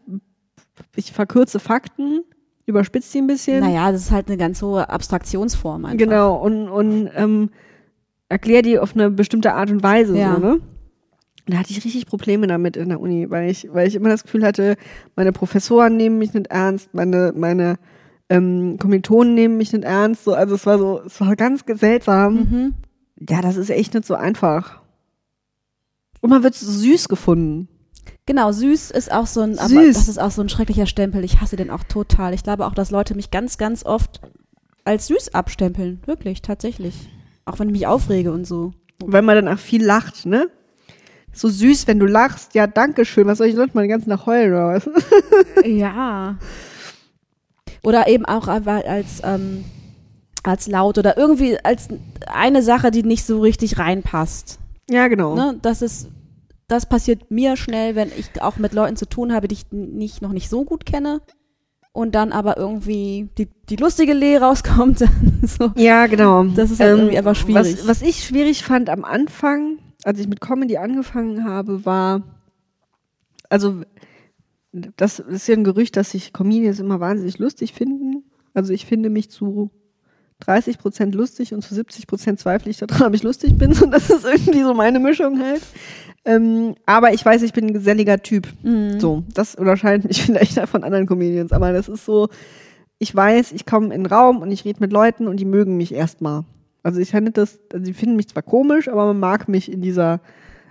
[0.97, 2.25] ich verkürze Fakten,
[2.65, 3.59] überspitze die ein bisschen.
[3.59, 5.97] Naja, das ist halt eine ganz hohe Abstraktionsform einfach.
[5.97, 7.49] Genau, und, und ähm,
[8.29, 10.17] erklär die auf eine bestimmte Art und Weise.
[10.17, 10.35] Ja.
[10.35, 10.61] So, ne?
[11.47, 14.23] Da hatte ich richtig Probleme damit in der Uni, weil ich, weil ich immer das
[14.23, 14.77] Gefühl hatte,
[15.15, 17.77] meine Professoren nehmen mich nicht ernst, meine, meine
[18.29, 20.23] ähm, Kommilitonen nehmen mich nicht ernst.
[20.23, 22.33] So, also es war so, es war ganz seltsam.
[22.33, 22.73] Mhm.
[23.29, 24.81] Ja, das ist echt nicht so einfach.
[26.21, 27.67] Und man wird süß gefunden.
[28.27, 29.95] Genau, süß ist auch so ein, aber Süß.
[29.95, 31.23] das ist auch so ein schrecklicher Stempel.
[31.23, 32.33] Ich hasse den auch total.
[32.33, 34.19] Ich glaube auch, dass Leute mich ganz, ganz oft
[34.83, 36.01] als süß abstempeln.
[36.05, 37.09] Wirklich, tatsächlich.
[37.45, 38.73] Auch wenn ich mich aufrege und so.
[39.03, 40.49] Weil man dann auch viel lacht, ne?
[41.33, 42.55] So süß, wenn du lachst.
[42.55, 43.27] Ja, danke schön.
[43.27, 44.89] Was soll ich sonst mal den ganzen Tag heulen oder was?
[45.65, 46.37] Ja.
[47.83, 49.65] Oder eben auch aber als, ähm,
[50.43, 51.89] als laut oder irgendwie als
[52.25, 54.57] eine Sache, die nicht so richtig reinpasst.
[54.89, 55.35] Ja, genau.
[55.35, 55.59] Ne?
[55.61, 56.07] Das ist,
[56.67, 60.21] das passiert mir schnell, wenn ich auch mit Leuten zu tun habe, die ich nicht,
[60.21, 61.21] noch nicht so gut kenne.
[61.91, 64.99] Und dann aber irgendwie die, die lustige Lee rauskommt.
[65.43, 65.71] so.
[65.77, 66.43] Ja, genau.
[66.43, 67.77] Das ist halt irgendwie einfach schwierig.
[67.77, 72.23] Was, was ich schwierig fand am Anfang, als ich mit Comedy angefangen habe, war,
[73.47, 73.81] also
[74.73, 78.25] das ist ja ein Gerücht, dass sich Comedians immer wahnsinnig lustig finden.
[78.53, 79.71] Also ich finde mich zu
[80.39, 83.71] 30 Prozent lustig und zu 70 Prozent zweifle ich daran, ob ich lustig bin.
[83.81, 85.61] Und das ist irgendwie so meine Mischung halt.
[86.25, 88.47] Ähm, aber ich weiß, ich bin ein geselliger Typ.
[88.63, 88.99] Mhm.
[88.99, 91.51] So, das unterscheidet mich vielleicht von anderen Comedians.
[91.51, 92.29] Aber das ist so,
[92.97, 95.77] ich weiß, ich komme in den Raum und ich rede mit Leuten und die mögen
[95.77, 96.43] mich erstmal.
[96.83, 99.81] Also ich finde das, also die finden mich zwar komisch, aber man mag mich in
[99.81, 100.19] dieser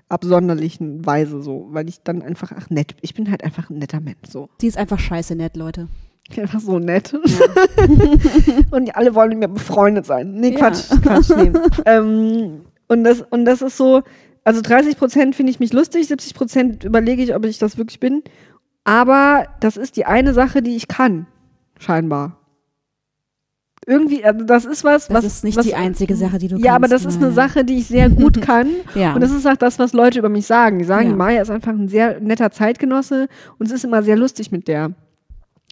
[0.09, 4.01] absonderlichen Weise so, weil ich dann einfach, ach nett, ich bin halt einfach ein netter
[4.01, 4.49] Mensch so.
[4.61, 5.89] Sie ist einfach scheiße nett, Leute.
[6.39, 7.13] Einfach so nett.
[8.71, 10.33] und die alle wollen mit mir befreundet sein.
[10.33, 10.59] Nee, Ja.
[10.59, 11.53] Quatsch, Quatsch, nee.
[11.85, 14.01] ähm, und, das, und das ist so,
[14.45, 17.99] also 30 Prozent finde ich mich lustig, 70 Prozent überlege ich, ob ich das wirklich
[18.01, 18.23] bin.
[18.85, 21.27] Aber das ist die eine Sache, die ich kann,
[21.79, 22.39] scheinbar.
[23.87, 25.25] Irgendwie, also das ist was, Das was.
[25.25, 27.05] ist nicht was, die einzige Sache, die du Ja, aber kannst.
[27.05, 27.33] das ist eine.
[27.33, 28.71] Sache, die ich sehr gut kann.
[28.95, 29.15] Ja.
[29.15, 30.79] Und das ist auch das, was Leute über mich sagen.
[30.79, 31.17] Die sagen, Ja.
[31.17, 33.29] Maya ist einfach ein sehr netter Zeitgenosse
[33.59, 34.93] und es ist immer sehr lustig mit der.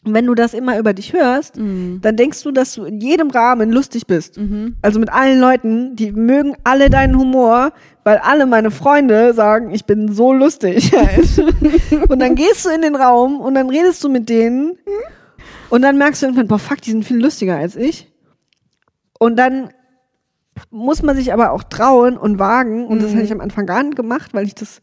[0.04, 2.00] Und wenn du das immer über dich hörst, Mhm.
[2.02, 4.36] dann denkst du, dass du in jedem Rahmen lustig bist.
[4.36, 4.74] Mhm.
[4.82, 7.72] Also mit allen Leuten, die mögen alle deinen Humor,
[8.02, 10.92] weil alle meine Freunde sagen, ich bin so lustig.
[12.08, 14.76] Und dann gehst du in den Raum und dann redest du mit denen
[15.70, 18.10] und dann merkst du irgendwann, boah, fuck, die sind viel lustiger als ich.
[19.20, 19.70] Und dann
[20.70, 22.86] muss man sich aber auch trauen und wagen.
[22.86, 23.16] Und das Mhm.
[23.16, 24.82] habe ich am Anfang gar nicht gemacht, weil ich das,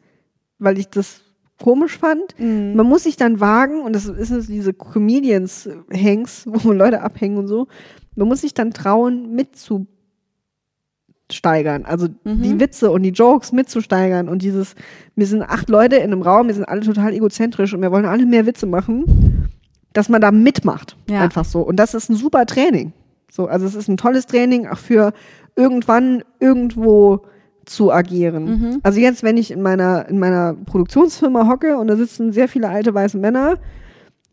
[0.60, 1.22] weil ich das
[1.62, 2.40] komisch fand.
[2.40, 2.76] Mhm.
[2.76, 7.48] Man muss sich dann wagen, und das ist es diese Comedians-Hangs, wo Leute abhängen und
[7.48, 7.68] so.
[8.16, 11.86] Man muss sich dann trauen, mitzusteigern.
[11.86, 12.42] Also Mhm.
[12.42, 14.30] die Witze und die Jokes mitzusteigern.
[14.30, 14.76] Und dieses,
[15.16, 18.06] wir sind acht Leute in einem Raum, wir sind alle total egozentrisch und wir wollen
[18.06, 19.50] alle mehr Witze machen,
[19.94, 20.98] dass man da mitmacht.
[21.10, 21.22] Ja.
[21.22, 21.62] Einfach so.
[21.62, 22.94] Und das ist ein super Training.
[23.32, 25.14] So, also es ist ein tolles Training auch für
[25.56, 27.26] irgendwann irgendwo
[27.70, 28.46] zu agieren.
[28.46, 28.80] Mhm.
[28.84, 32.70] Also jetzt, wenn ich in meiner, in meiner Produktionsfirma hocke und da sitzen sehr viele
[32.70, 33.58] alte weiße Männer,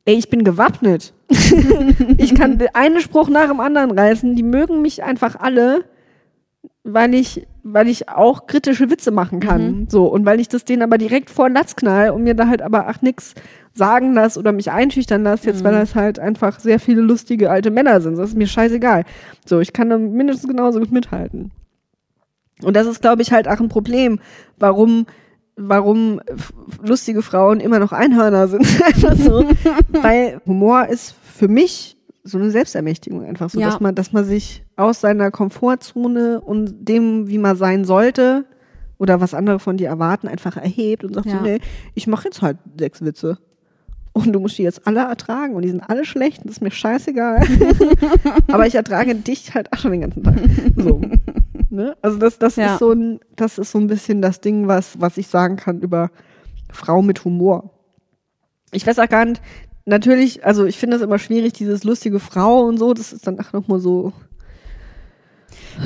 [0.07, 1.13] ey, ich bin gewappnet.
[2.19, 5.85] ich kann einen Spruch nach dem anderen reißen, die mögen mich einfach alle,
[6.83, 9.87] weil ich, weil ich auch kritische Witze machen kann.
[9.91, 12.47] So, und weil ich das denen aber direkt vor den Latz knall und mir da
[12.49, 13.35] halt aber ach nix
[13.75, 17.71] sagen lasse oder mich einschüchtern lasse, jetzt weil das halt einfach sehr viele lustige alte
[17.71, 18.17] Männer sind.
[18.17, 19.05] Das ist mir scheißegal.
[19.45, 21.51] So, ich kann da mindestens genauso gut mithalten.
[22.63, 24.19] Und das ist, glaube ich, halt auch ein Problem,
[24.59, 25.07] warum,
[25.57, 26.21] warum
[26.83, 28.67] lustige Frauen immer noch Einhörner sind.
[29.19, 29.45] so.
[30.03, 33.67] Weil Humor ist für mich so eine Selbstermächtigung einfach so, Ja.
[33.71, 38.45] dass man, dass man sich aus seiner Komfortzone und dem, wie man sein sollte,
[38.99, 41.39] oder was andere von dir erwarten, einfach erhebt und sagt Ja.
[41.39, 41.59] so, nee,
[41.95, 43.39] ich mache jetzt halt sechs Witze.
[44.15, 46.63] Und du musst die jetzt alle ertragen und die sind alle schlecht und das ist
[46.63, 47.43] mir scheißegal.
[48.49, 50.37] Aber ich ertrage dich halt auch schon den ganzen Tag.
[50.77, 51.03] So.
[51.77, 51.97] Ne?
[52.03, 52.73] Also das, das Ja.
[52.73, 55.81] ist so ein, das ist so ein bisschen das Ding, was, was ich sagen kann
[55.81, 56.11] über
[56.73, 57.71] Frau mit Humor.
[58.73, 59.41] Ich weiß auch gar nicht,
[59.85, 63.39] natürlich, also ich finde das immer schwierig, dieses lustige Frau und so, das ist dann
[63.39, 64.13] auch nochmal so.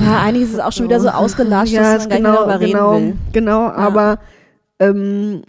[0.01, 2.47] Ja, eigentlich ist es auch schon wieder so ausgelatscht, ja, dass man gar genau, nicht
[2.47, 3.33] mehr darüber genau, reden will.
[3.33, 4.19] genau, aber
[4.79, 5.43] ähm,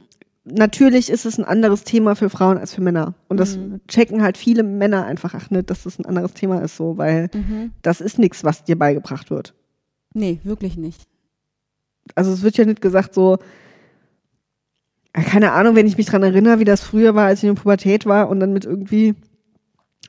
[0.44, 3.14] natürlich ist es ein anderes Thema für Frauen als für Männer.
[3.30, 3.80] Und das Mhm.
[3.88, 7.30] checken halt viele Männer einfach ach nicht, dass das ein anderes Thema ist, so, weil
[7.34, 7.72] Mhm.
[7.82, 9.54] das ist nichts, was dir beigebracht wird.
[10.14, 11.08] Nee, wirklich nicht.
[12.16, 13.38] Also es wird ja nicht gesagt so,
[15.14, 17.62] keine Ahnung, wenn ich mich dran erinnere, wie das früher war, als ich in der
[17.62, 19.14] Pubertät war und dann mit irgendwie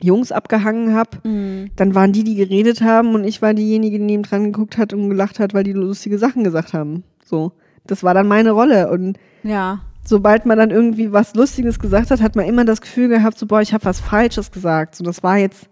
[0.00, 1.70] Jungs abgehangen habe, Mhm.
[1.76, 4.92] dann waren die, die geredet haben und ich war diejenige, die neben dran geguckt hat
[4.92, 7.04] und gelacht hat, weil die lustige Sachen gesagt haben.
[7.24, 7.52] So.
[7.86, 9.80] Das war dann meine Rolle und Ja.
[10.04, 13.46] sobald man dann irgendwie was Lustiges gesagt hat, hat man immer das Gefühl gehabt, so,
[13.46, 14.94] boah, ich habe was Falsches gesagt.
[14.94, 15.68] So, das war jetzt,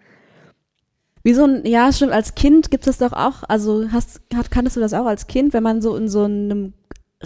[1.23, 4.77] Wie so ein, ja, stimmt, als Kind gibt es doch auch, also hast, hat, kanntest
[4.77, 6.73] du das auch als Kind, wenn man so in so einem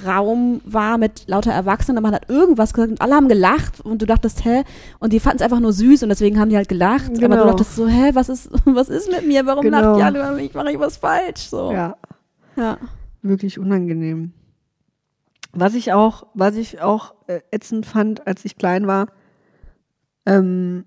[0.04, 4.02] Raum war mit lauter Erwachsenen und man hat irgendwas gesagt und alle haben gelacht und
[4.02, 4.64] du dachtest, hä?
[4.98, 7.10] Und die fanden es einfach nur süß und deswegen haben die halt gelacht.
[7.10, 7.36] Aber Genau.
[7.44, 9.46] du dachtest so, hä, was ist, was ist mit mir?
[9.46, 9.80] Warum Genau.
[9.80, 10.52] lacht die alle über mich?
[10.54, 11.42] Mache ich was falsch?
[11.48, 11.70] So.
[11.70, 11.96] ja,
[12.56, 12.78] ja.
[13.22, 14.32] wirklich unangenehm.
[15.52, 19.06] Was ich auch, was ich auch äh, ätzend fand, als ich klein war,
[20.26, 20.84] ähm,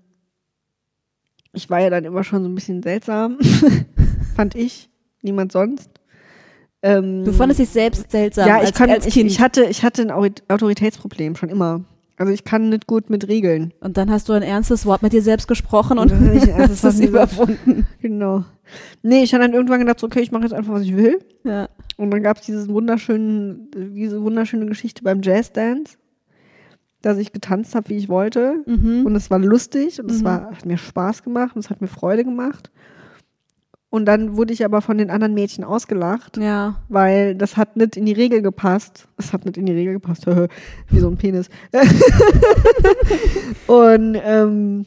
[1.52, 3.38] ich war ja dann immer schon so ein bisschen seltsam,
[4.36, 4.90] fand ich,
[5.22, 5.90] niemand sonst.
[6.82, 9.30] Ähm, Du fandest dich selbst seltsam ja, ich als, kann, als ich, Kind.
[9.30, 10.10] ich hatte, ich hatte ein
[10.48, 11.84] Autoritätsproblem schon immer.
[12.16, 13.72] Also ich kann nicht gut mit Regeln.
[13.80, 16.84] und dann hast du ein ernstes Wort mit dir selbst gesprochen und Und ich hast
[16.84, 17.86] es überwunden.
[18.00, 18.44] Genau.
[19.02, 21.18] Nee, ich habe dann irgendwann gedacht, okay, ich mache jetzt einfach, was ich will.
[21.44, 21.68] Ja.
[21.96, 25.96] Und dann gab es wunderschönen, diese wunderschöne Geschichte beim Jazzdance,
[27.02, 28.62] dass ich getanzt habe, wie ich wollte.
[28.66, 29.06] Mhm.
[29.06, 30.24] Und es war lustig und es Mhm.
[30.24, 32.70] war, hat mir Spaß gemacht und es hat mir Freude gemacht.
[33.90, 36.76] Und dann wurde ich aber von den anderen Mädchen ausgelacht, ja.
[36.90, 39.08] weil das hat nicht in die Regel gepasst.
[39.16, 40.26] Es hat nicht in die Regel gepasst,
[40.90, 41.48] wie so ein Penis.
[43.66, 44.86] und ähm,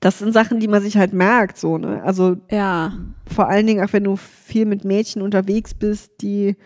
[0.00, 2.02] das sind Sachen, die man sich halt merkt, so, ne?
[2.02, 2.92] Also Ja.
[3.32, 6.56] vor allen Dingen auch wenn du viel mit Mädchen unterwegs bist, die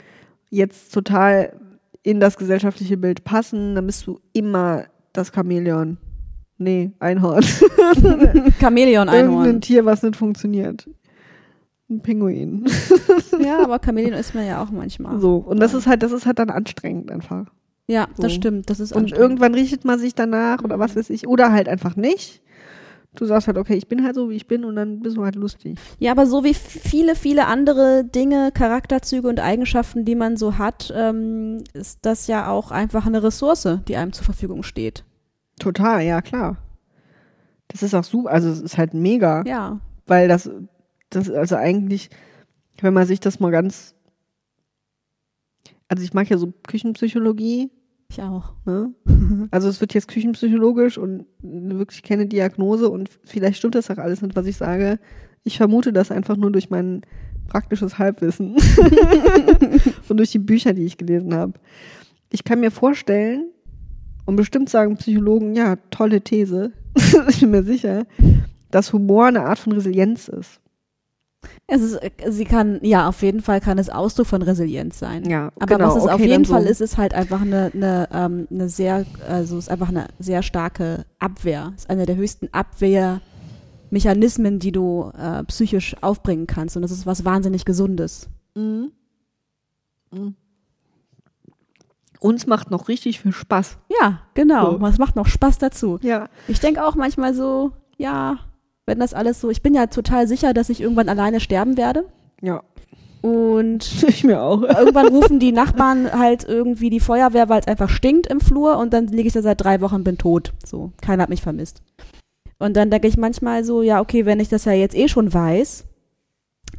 [0.51, 1.53] jetzt total
[2.09, 5.99] in das gesellschaftliche Bild passen, dann bist du immer das Chamäleon.
[6.57, 7.45] Nee, Einhorn.
[8.61, 9.61] Chamäleon Einhorn.
[9.61, 10.89] Tier, was nicht funktioniert.
[11.91, 12.65] Ein Pinguin.
[13.41, 15.21] Ja, aber Chamäleon ist man ja auch manchmal.
[15.21, 15.37] So.
[15.37, 17.47] Und das ist halt, das ist halt dann anstrengend einfach.
[17.87, 18.39] Ja, das So.
[18.41, 18.69] stimmt.
[18.69, 21.29] Das ist Und irgendwann richtet man sich danach oder was weiß ich.
[21.29, 22.43] Oder halt einfach nicht.
[23.15, 25.25] Du sagst halt, okay, ich bin halt so, wie ich bin und dann bist du
[25.25, 25.79] halt lustig.
[25.99, 30.93] Ja, aber so wie viele, viele andere Dinge, Charakterzüge und Eigenschaften, die man so hat,
[30.95, 35.05] ähm, ist das ja auch einfach eine Ressource, die einem zur Verfügung steht.
[35.59, 36.59] Total, ja, klar.
[37.69, 39.43] Das ist auch super, also es ist halt mega.
[39.47, 39.81] Ja.
[40.07, 40.51] Weil das,
[41.11, 42.11] das, also eigentlich,
[42.81, 43.95] wenn man sich das mal ganz,
[45.89, 47.71] also ich mag ja so Küchenpsychologie,
[48.11, 48.53] Ich auch.
[48.67, 48.93] ne?
[49.51, 54.23] Also es wird jetzt küchenpsychologisch und wirklich keine Diagnose und vielleicht stimmt das auch alles
[54.23, 54.99] nicht, was ich sage.
[55.45, 57.03] Ich vermute das einfach nur durch mein
[57.49, 58.57] praktisches Halbwissen
[60.09, 61.55] und durch die Bücher, die ich gelesen habe.
[62.31, 63.47] Ich kann mir vorstellen,
[64.27, 66.73] und bestimmt sagen Psychologen, ja, tolle These,
[67.29, 68.07] ich bin mir sicher,
[68.71, 70.61] dass Humor eine Art von Resilienz ist.
[71.67, 75.29] Es ist, äh, sie kann, ja, auf jeden Fall kann es Ausdruck von Resilienz sein.
[75.29, 76.55] Ja, Aber genau, was es auf okay, jeden dann so.
[76.55, 80.43] Fall ist, ist halt einfach eine, eine, ähm, eine sehr, also ist einfach eine sehr
[80.43, 81.73] starke Abwehr.
[81.77, 86.77] Es ist eine der höchsten Abwehrmechanismen, die du äh, psychisch aufbringen kannst.
[86.77, 88.29] Und das ist was wahnsinnig Gesundes.
[88.55, 88.91] Mhm.
[90.11, 90.35] Mhm.
[92.21, 93.79] Uns macht noch richtig viel Spaß.
[94.01, 94.79] Ja, genau.
[94.79, 94.87] So.
[94.87, 96.01] Es macht noch Spaß dazu.
[96.03, 96.29] Ja.
[96.49, 98.39] Ich denke auch manchmal so, ja,
[98.89, 102.05] wenn das alles so, ich bin ja total sicher, dass ich irgendwann alleine sterben werde.
[102.43, 102.63] Ja.
[103.23, 104.63] Und Ich mir auch.
[104.63, 108.93] irgendwann rufen die Nachbarn halt irgendwie die Feuerwehr, weil es einfach stinkt im Flur und
[108.93, 110.53] dann liege ich da seit drei Wochen und bin tot.
[110.65, 111.83] So, keiner hat mich vermisst.
[112.59, 115.33] Und dann denke ich manchmal so, ja, okay, wenn ich das ja jetzt eh schon
[115.33, 115.85] weiß,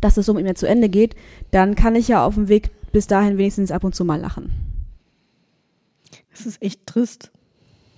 [0.02, 1.16] dass es so mit mir zu Ende geht,
[1.52, 4.52] dann kann ich ja auf dem Weg bis dahin wenigstens ab und zu mal lachen.
[6.32, 7.32] Das ist echt trist.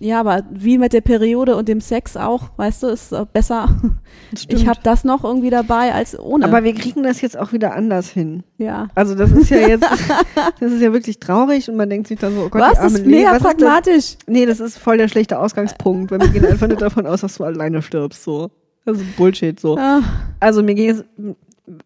[0.03, 3.67] Ja, aber wie mit der Periode und dem Sex auch, weißt du, ist besser.
[4.31, 6.45] Das Ich habe das noch irgendwie dabei als ohne.
[6.45, 8.43] Aber wir kriegen das jetzt auch wieder anders hin.
[8.57, 8.87] ja.
[8.95, 9.85] Also das ist ja jetzt,
[10.59, 12.77] das ist ja wirklich traurig und man denkt sich dann so, oh Gott, Was die
[12.79, 13.53] arme ist Lee, mega was ist das?
[13.53, 14.17] pragmatisch?
[14.25, 17.35] Nee, das ist voll der schlechte Ausgangspunkt, weil wir gehen einfach nicht davon aus, dass
[17.37, 18.49] du alleine stirbst, so.
[18.85, 19.77] Das ist Bullshit, so.
[19.77, 20.01] Ah,
[20.39, 21.03] Also mir geht es,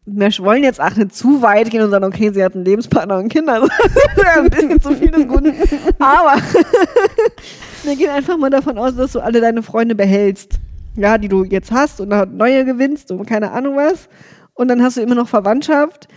[0.05, 3.17] wir wollen jetzt auch nicht zu weit gehen und sagen, okay, sie hat einen Lebenspartner
[3.17, 3.67] und Kinder.
[3.67, 5.53] Das ist ja ein bisschen zu viel des Guten.
[5.99, 6.36] Aber
[7.84, 10.59] wir gehen einfach mal davon aus, dass du alle deine Freunde behältst.
[10.95, 14.07] Ja, die du jetzt hast und neue gewinnst und keine Ahnung was.
[14.53, 16.07] Und dann hast du immer noch Verwandtschaft.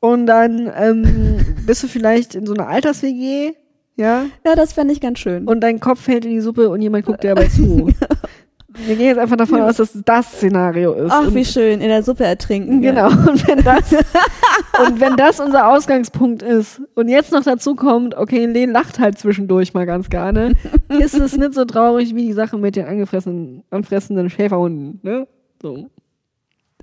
[0.00, 3.52] Und dann ähm, bist du vielleicht in so einer Alters-WG.
[3.96, 4.26] Ja.
[4.44, 5.46] ja, das fände ich ganz schön.
[5.46, 7.90] Und dein Kopf fällt in die Suppe und jemand guckt dir dabei zu.
[8.76, 11.10] Wir gehen jetzt einfach davon aus, dass das Szenario ist.
[11.12, 12.82] Ach, Und- wie schön, in der Suppe ertrinken.
[12.82, 13.06] Genau.
[13.08, 13.92] Und wenn das,
[14.86, 19.18] und wenn das unser Ausgangspunkt ist und jetzt noch dazu kommt, okay, Len lacht halt
[19.18, 20.52] zwischendurch mal ganz gerne,
[20.88, 25.26] ist es nicht so traurig wie die Sache mit den angefressenen, anfressenden Schäferhunden, ne?
[25.62, 25.86] So.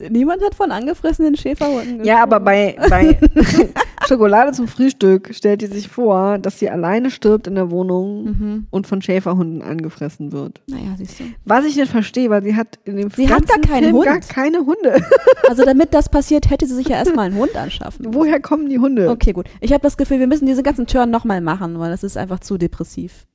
[0.09, 3.19] Niemand hat von angefressenen Schäferhunden Ja, aber bei, bei
[4.11, 8.67] Schokolade zum Frühstück stellt die sich vor, dass sie alleine stirbt in der Wohnung Mhm.
[8.69, 10.61] und von Schäferhunden angefressen wird.
[10.67, 11.23] Naja, siehst du.
[11.45, 13.95] Was ich nicht verstehe, weil sie hat in dem Sie hat ganzen gar keinen Film
[13.95, 14.05] Hund.
[14.05, 15.01] gar keine Hunde.
[15.49, 18.13] Also damit das passiert, hätte sie sich ja erstmal einen Hund anschaffen.
[18.13, 19.09] Woher kommen die Hunde?
[19.09, 19.47] Okay, gut.
[19.59, 22.39] Ich habe das Gefühl, wir müssen diese ganzen Turn nochmal machen, weil das ist einfach
[22.39, 23.27] zu depressiv.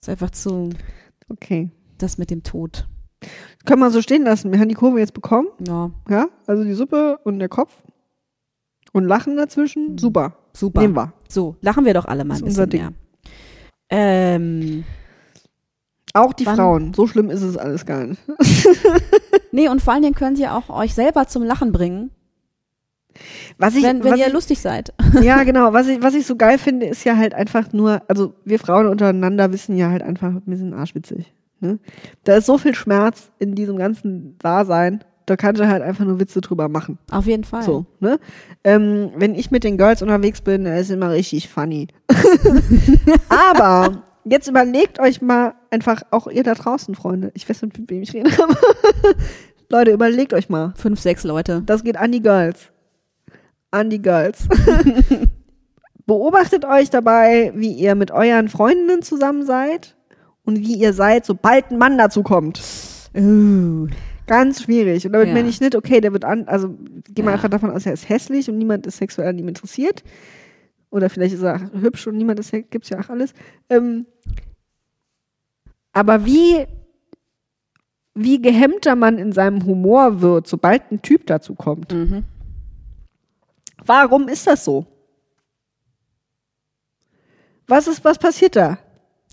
[0.00, 0.70] ist einfach zu
[1.28, 1.70] Okay.
[1.98, 2.86] das mit dem Tod.
[3.64, 4.52] Können wir so stehen lassen.
[4.52, 5.48] Wir haben die Kurve jetzt bekommen.
[5.66, 7.72] Ja, Ja, also die Suppe und der Kopf.
[8.96, 9.98] Und Lachen dazwischen.
[9.98, 10.34] Super.
[10.54, 10.80] super.
[10.80, 11.12] Nehmen wir.
[11.28, 12.92] So, lachen wir doch alle mal ein ist unser bisschen mehr.
[13.90, 14.84] Ähm,
[16.14, 16.94] Auch die Wann- Frauen.
[16.94, 18.22] So schlimm ist es alles gar nicht.
[19.52, 22.10] nee, und vor allen Dingen könnt ihr auch euch selber zum Lachen bringen,
[23.58, 24.94] Was ich, wenn, wenn was ihr ich, lustig seid.
[25.20, 25.74] ja, genau.
[25.74, 28.86] Was ich, was ich so geil finde, ist ja halt einfach nur, also wir Frauen
[28.86, 31.34] untereinander wissen ja halt einfach, wir sind arschwitzig.
[31.60, 31.78] Ne?
[32.24, 35.04] Da ist so viel Schmerz in diesem ganzen Dasein.
[35.26, 36.98] Da kannst du halt einfach nur Witze drüber machen.
[37.10, 37.62] Auf jeden Fall.
[37.62, 38.18] So, ne?
[38.62, 41.88] Ähm, wenn ich mit den Girls unterwegs bin, dann ist immer richtig funny.
[43.28, 47.32] Aber jetzt überlegt euch mal einfach, auch ihr da draußen, Freunde.
[47.34, 48.30] Ich weiß nicht, mit wem ich rede.
[48.38, 48.56] aber
[49.68, 50.74] Leute, überlegt euch mal.
[50.76, 51.62] Fünf, sechs Leute.
[51.64, 52.70] Das geht an die Girls.
[53.70, 54.48] An die Girls.
[56.06, 59.96] Beobachtet euch dabei, wie ihr mit euren Freundinnen zusammen seid
[60.44, 62.60] und wie ihr seid, sobald ein Mann dazu kommt.
[63.16, 63.88] Uh.
[64.26, 65.06] Ganz schwierig.
[65.06, 65.34] Und damit Ja.
[65.34, 67.32] meine ich nicht, okay, der wird an, also gehen wir Ja.
[67.34, 70.02] einfach davon aus, er ist hässlich und niemand ist sexuell an ihm interessiert.
[70.90, 73.34] Oder vielleicht ist er hübsch und niemand ist, gibt's ja auch alles.
[73.68, 74.06] Ähm,
[75.92, 76.66] aber wie,
[78.14, 81.92] wie gehemmter man in seinem Humor wird, sobald ein Typ dazu kommt.
[81.92, 82.24] Mhm.
[83.84, 84.86] Warum ist das so?
[87.68, 88.78] Was ist, was passiert da?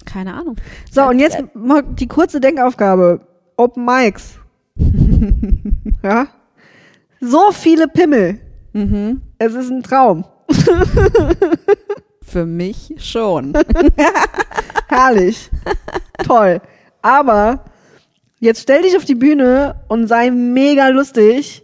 [0.05, 0.55] Keine Ahnung.
[0.91, 3.21] So, und jetzt mal die kurze Denkaufgabe.
[3.57, 4.39] Open Mics.
[6.03, 6.27] ja?
[7.19, 8.39] So viele Pimmel.
[8.73, 9.21] Mhm.
[9.37, 10.25] Es ist ein Traum.
[12.21, 13.53] Für mich schon.
[14.87, 15.49] Herrlich.
[16.25, 16.61] Toll.
[17.01, 17.65] Aber
[18.39, 21.63] jetzt stell dich auf die Bühne und sei mega lustig,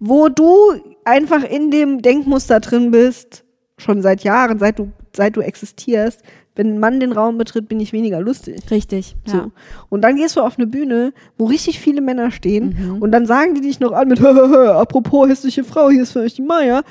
[0.00, 3.44] wo du einfach in dem Denkmuster drin bist,
[3.78, 6.22] schon seit Jahren, seit du, seit du existierst.
[6.58, 8.60] Wenn ein Mann den Raum betritt, bin ich weniger lustig.
[8.70, 9.14] Richtig.
[9.26, 9.32] Ja.
[9.32, 9.52] So.
[9.90, 13.00] Und dann gehst du auf eine Bühne, wo richtig viele Männer stehen Mhm.
[13.00, 16.34] und dann sagen die dich noch an mit, apropos hässliche Frau, hier ist für euch
[16.34, 16.82] die Maya.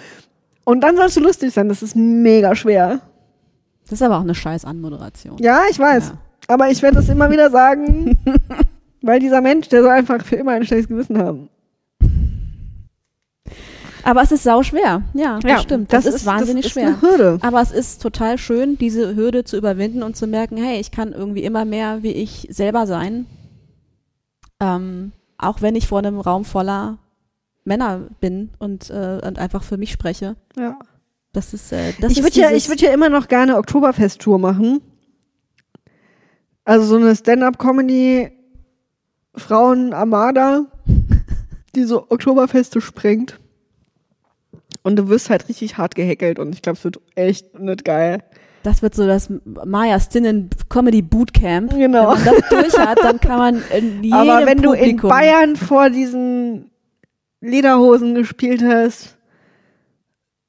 [0.63, 1.67] Und dann sollst du lustig sein.
[1.69, 3.01] Das ist mega schwer.
[3.83, 5.37] Das ist aber auch eine scheiß Anmoderation.
[5.39, 6.09] Ja, ich weiß.
[6.09, 6.17] Ja.
[6.47, 8.17] Aber ich werde das immer wieder sagen,
[9.01, 11.49] weil dieser Mensch, der soll einfach für immer ein schlechtes Gewissen haben.
[14.07, 15.01] Aber es ist sau schwer.
[15.13, 15.91] Ja, das stimmt.
[15.91, 16.91] Das, ist, wahnsinnig das schwer.
[16.91, 17.39] Ist eine Hürde.
[17.41, 21.11] Aber es ist total schön, diese Hürde zu überwinden und zu merken, hey, ich kann
[21.11, 23.25] irgendwie immer mehr wie ich selber sein.
[24.61, 26.99] Ähm, auch wenn ich vor einem Raum voller
[27.65, 30.37] Männer bin und, äh, und einfach für mich spreche.
[30.57, 30.79] Ja.
[31.33, 34.39] Das ist, äh, das ich ist würde ja, ich würde ja immer noch gerne Oktoberfest-Tour
[34.39, 34.79] machen.
[36.63, 38.31] Also so eine Stand-up-Comedy
[39.35, 40.65] Frauen Armada,
[41.75, 43.37] die so Oktoberfeste sprengt.
[44.87, 48.19] Und du wirst halt richtig hart gehackelt und ich glaube, es wird echt nicht geil.
[48.63, 49.29] Das wird so das
[49.65, 51.71] Maya Stinnen Comedy Bootcamp.
[51.71, 52.13] Genau.
[52.15, 55.09] Wenn man das durch hat, dann kann man in jedem Aber wenn du in Publikum,
[55.09, 56.71] Bayern vor diesen
[57.41, 59.17] Lederhosen gespielt hast,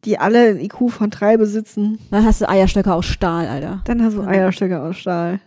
[0.05, 3.83] die alle ein IQ von drei besitzen, dann hast du Eierstöcke aus Stahl, Alter.
[3.87, 4.23] dann hast du.
[4.23, 5.41] Eierstöcke aus Stahl.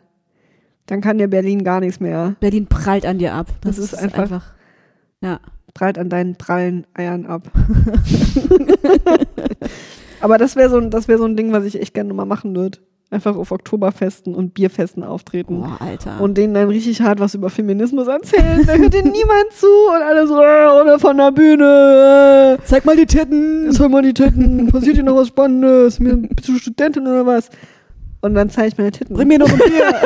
[0.87, 2.35] Dann kann dir Berlin gar nichts mehr.
[2.41, 3.47] Berlin prallt an dir ab.
[3.61, 4.53] Das, Das ist ist, einfach- einfach.
[5.21, 5.39] Ja.
[5.73, 7.43] Prallt an deinen prallen Eiern ab.
[10.21, 12.55] Aber das wäre so, das wär so ein Ding, was ich echt gerne mal machen
[12.55, 12.79] würde.
[13.09, 15.59] Einfach auf Oktoberfesten und Bierfesten auftreten.
[15.59, 16.21] Boah, Alter.
[16.21, 18.65] Und denen dann richtig hart was über Feminismus erzählen.
[18.65, 22.57] Da hört denen niemand zu und alle so, äh, oder von der Bühne.
[22.57, 23.69] Äh, zeig mal die Titten.
[23.77, 24.67] hol mal die Titten.
[24.67, 25.97] Passiert hier noch was Spannendes?
[25.99, 27.49] Bist du Studentin oder was?
[28.21, 29.15] Und dann zeige ich meine Titten.
[29.15, 29.93] Bring mir noch ein Bier.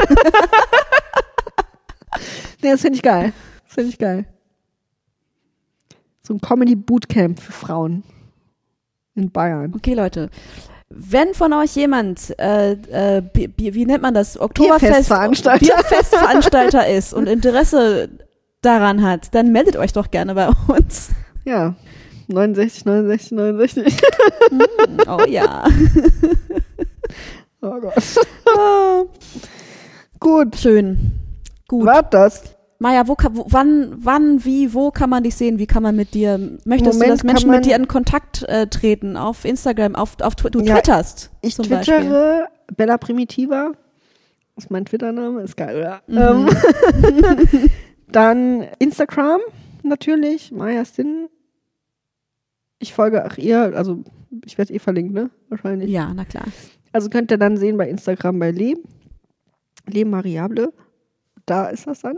[2.61, 3.33] Nee, das finde ich geil.
[3.65, 4.25] Das finde ich geil.
[6.25, 8.03] So ein Comedy-Bootcamp für Frauen.
[9.15, 9.73] In Bayern.
[9.75, 10.29] Okay, Leute.
[10.89, 16.87] Wenn von euch jemand, äh, äh, Bi- wie nennt man das, Oktoberfest, Bierfestveranstalter.
[16.95, 18.09] Ist und Interesse
[18.61, 21.09] daran hat, dann meldet euch doch gerne bei uns.
[21.43, 21.75] Ja.
[22.27, 23.97] 69, 69, 69.
[25.07, 25.67] Oh ja.
[27.61, 27.93] Oh Gott.
[30.19, 30.55] Gut.
[30.55, 31.13] Schön.
[31.67, 31.85] Gut.
[31.85, 32.54] War das?
[32.85, 35.57] Maja, wo, wo, wann, wann, wie, wo kann man dich sehen?
[35.57, 38.43] Wie kann man mit dir, möchtest du, Moment dass kann Menschen mit dir in Kontakt
[38.43, 39.17] äh, treten?
[39.17, 41.95] Auf Instagram, auf, auf Twi- du Ja, twitterst Ich zum Beispiel.
[41.95, 42.45] twittere
[42.77, 43.71] Bella Primitiva.
[44.53, 46.01] Das ist mein Twitter-Name, ist geil, oder?
[46.05, 46.47] Mhm.
[46.47, 47.69] Ähm,
[48.11, 49.41] dann Instagram
[49.81, 51.27] natürlich, Maya Stin.
[52.77, 54.03] Ich folge auch ihr, also
[54.45, 55.31] ich werde eh verlinkt, ne?
[55.49, 55.89] Wahrscheinlich.
[55.89, 56.45] Ja, na klar.
[56.91, 58.75] Also könnt ihr dann sehen bei Instagram bei Le.
[59.87, 60.71] Le Mariable.
[61.47, 62.17] Da ist das dann.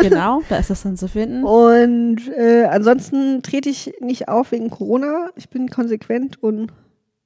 [0.00, 1.44] Genau, da ist das dann zu finden.
[1.44, 5.28] Und äh, ansonsten trete ich nicht auf wegen Corona.
[5.36, 6.72] Ich bin konsequent und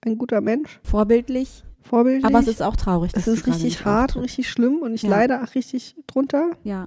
[0.05, 0.81] ein guter Mensch.
[0.83, 1.63] Vorbildlich.
[1.83, 2.25] Vorbildlich.
[2.25, 3.13] Aber es ist auch traurig.
[3.15, 4.39] Es ist richtig hart und auftrittst.
[4.39, 5.11] richtig schlimm und ich Ja.
[5.11, 6.51] leide auch richtig drunter.
[6.65, 6.87] Ja.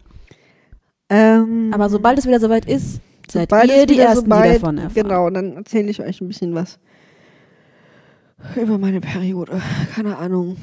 [1.10, 3.00] Ähm, Aber sobald es wieder soweit ist,
[3.32, 4.94] seid ihr die Ersten, sobald- die davon erfahren.
[4.94, 6.80] Genau, und dann erzähle ich euch ein bisschen was
[8.58, 9.62] über meine Periode.
[9.96, 10.58] Keine Ahnung.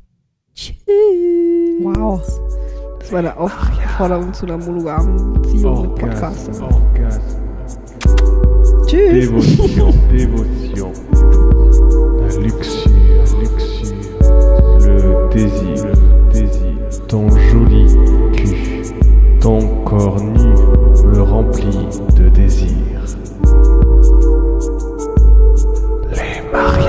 [0.54, 0.76] Tschüss.
[1.80, 2.22] Wow.
[3.00, 6.62] Das war eine Aufforderung zu einer monogamen Beziehung mit Podcastern.
[6.62, 7.03] Orgasme.
[8.94, 10.92] Dévotion, dévotion.
[12.20, 12.88] La luxure,
[13.40, 13.96] luxure.
[14.78, 17.06] Le désir, le désir.
[17.08, 17.86] Ton joli
[18.34, 18.82] cul,
[19.40, 20.54] ton corps nu
[21.08, 22.68] me remplit de désir.
[26.12, 26.83] Les maris.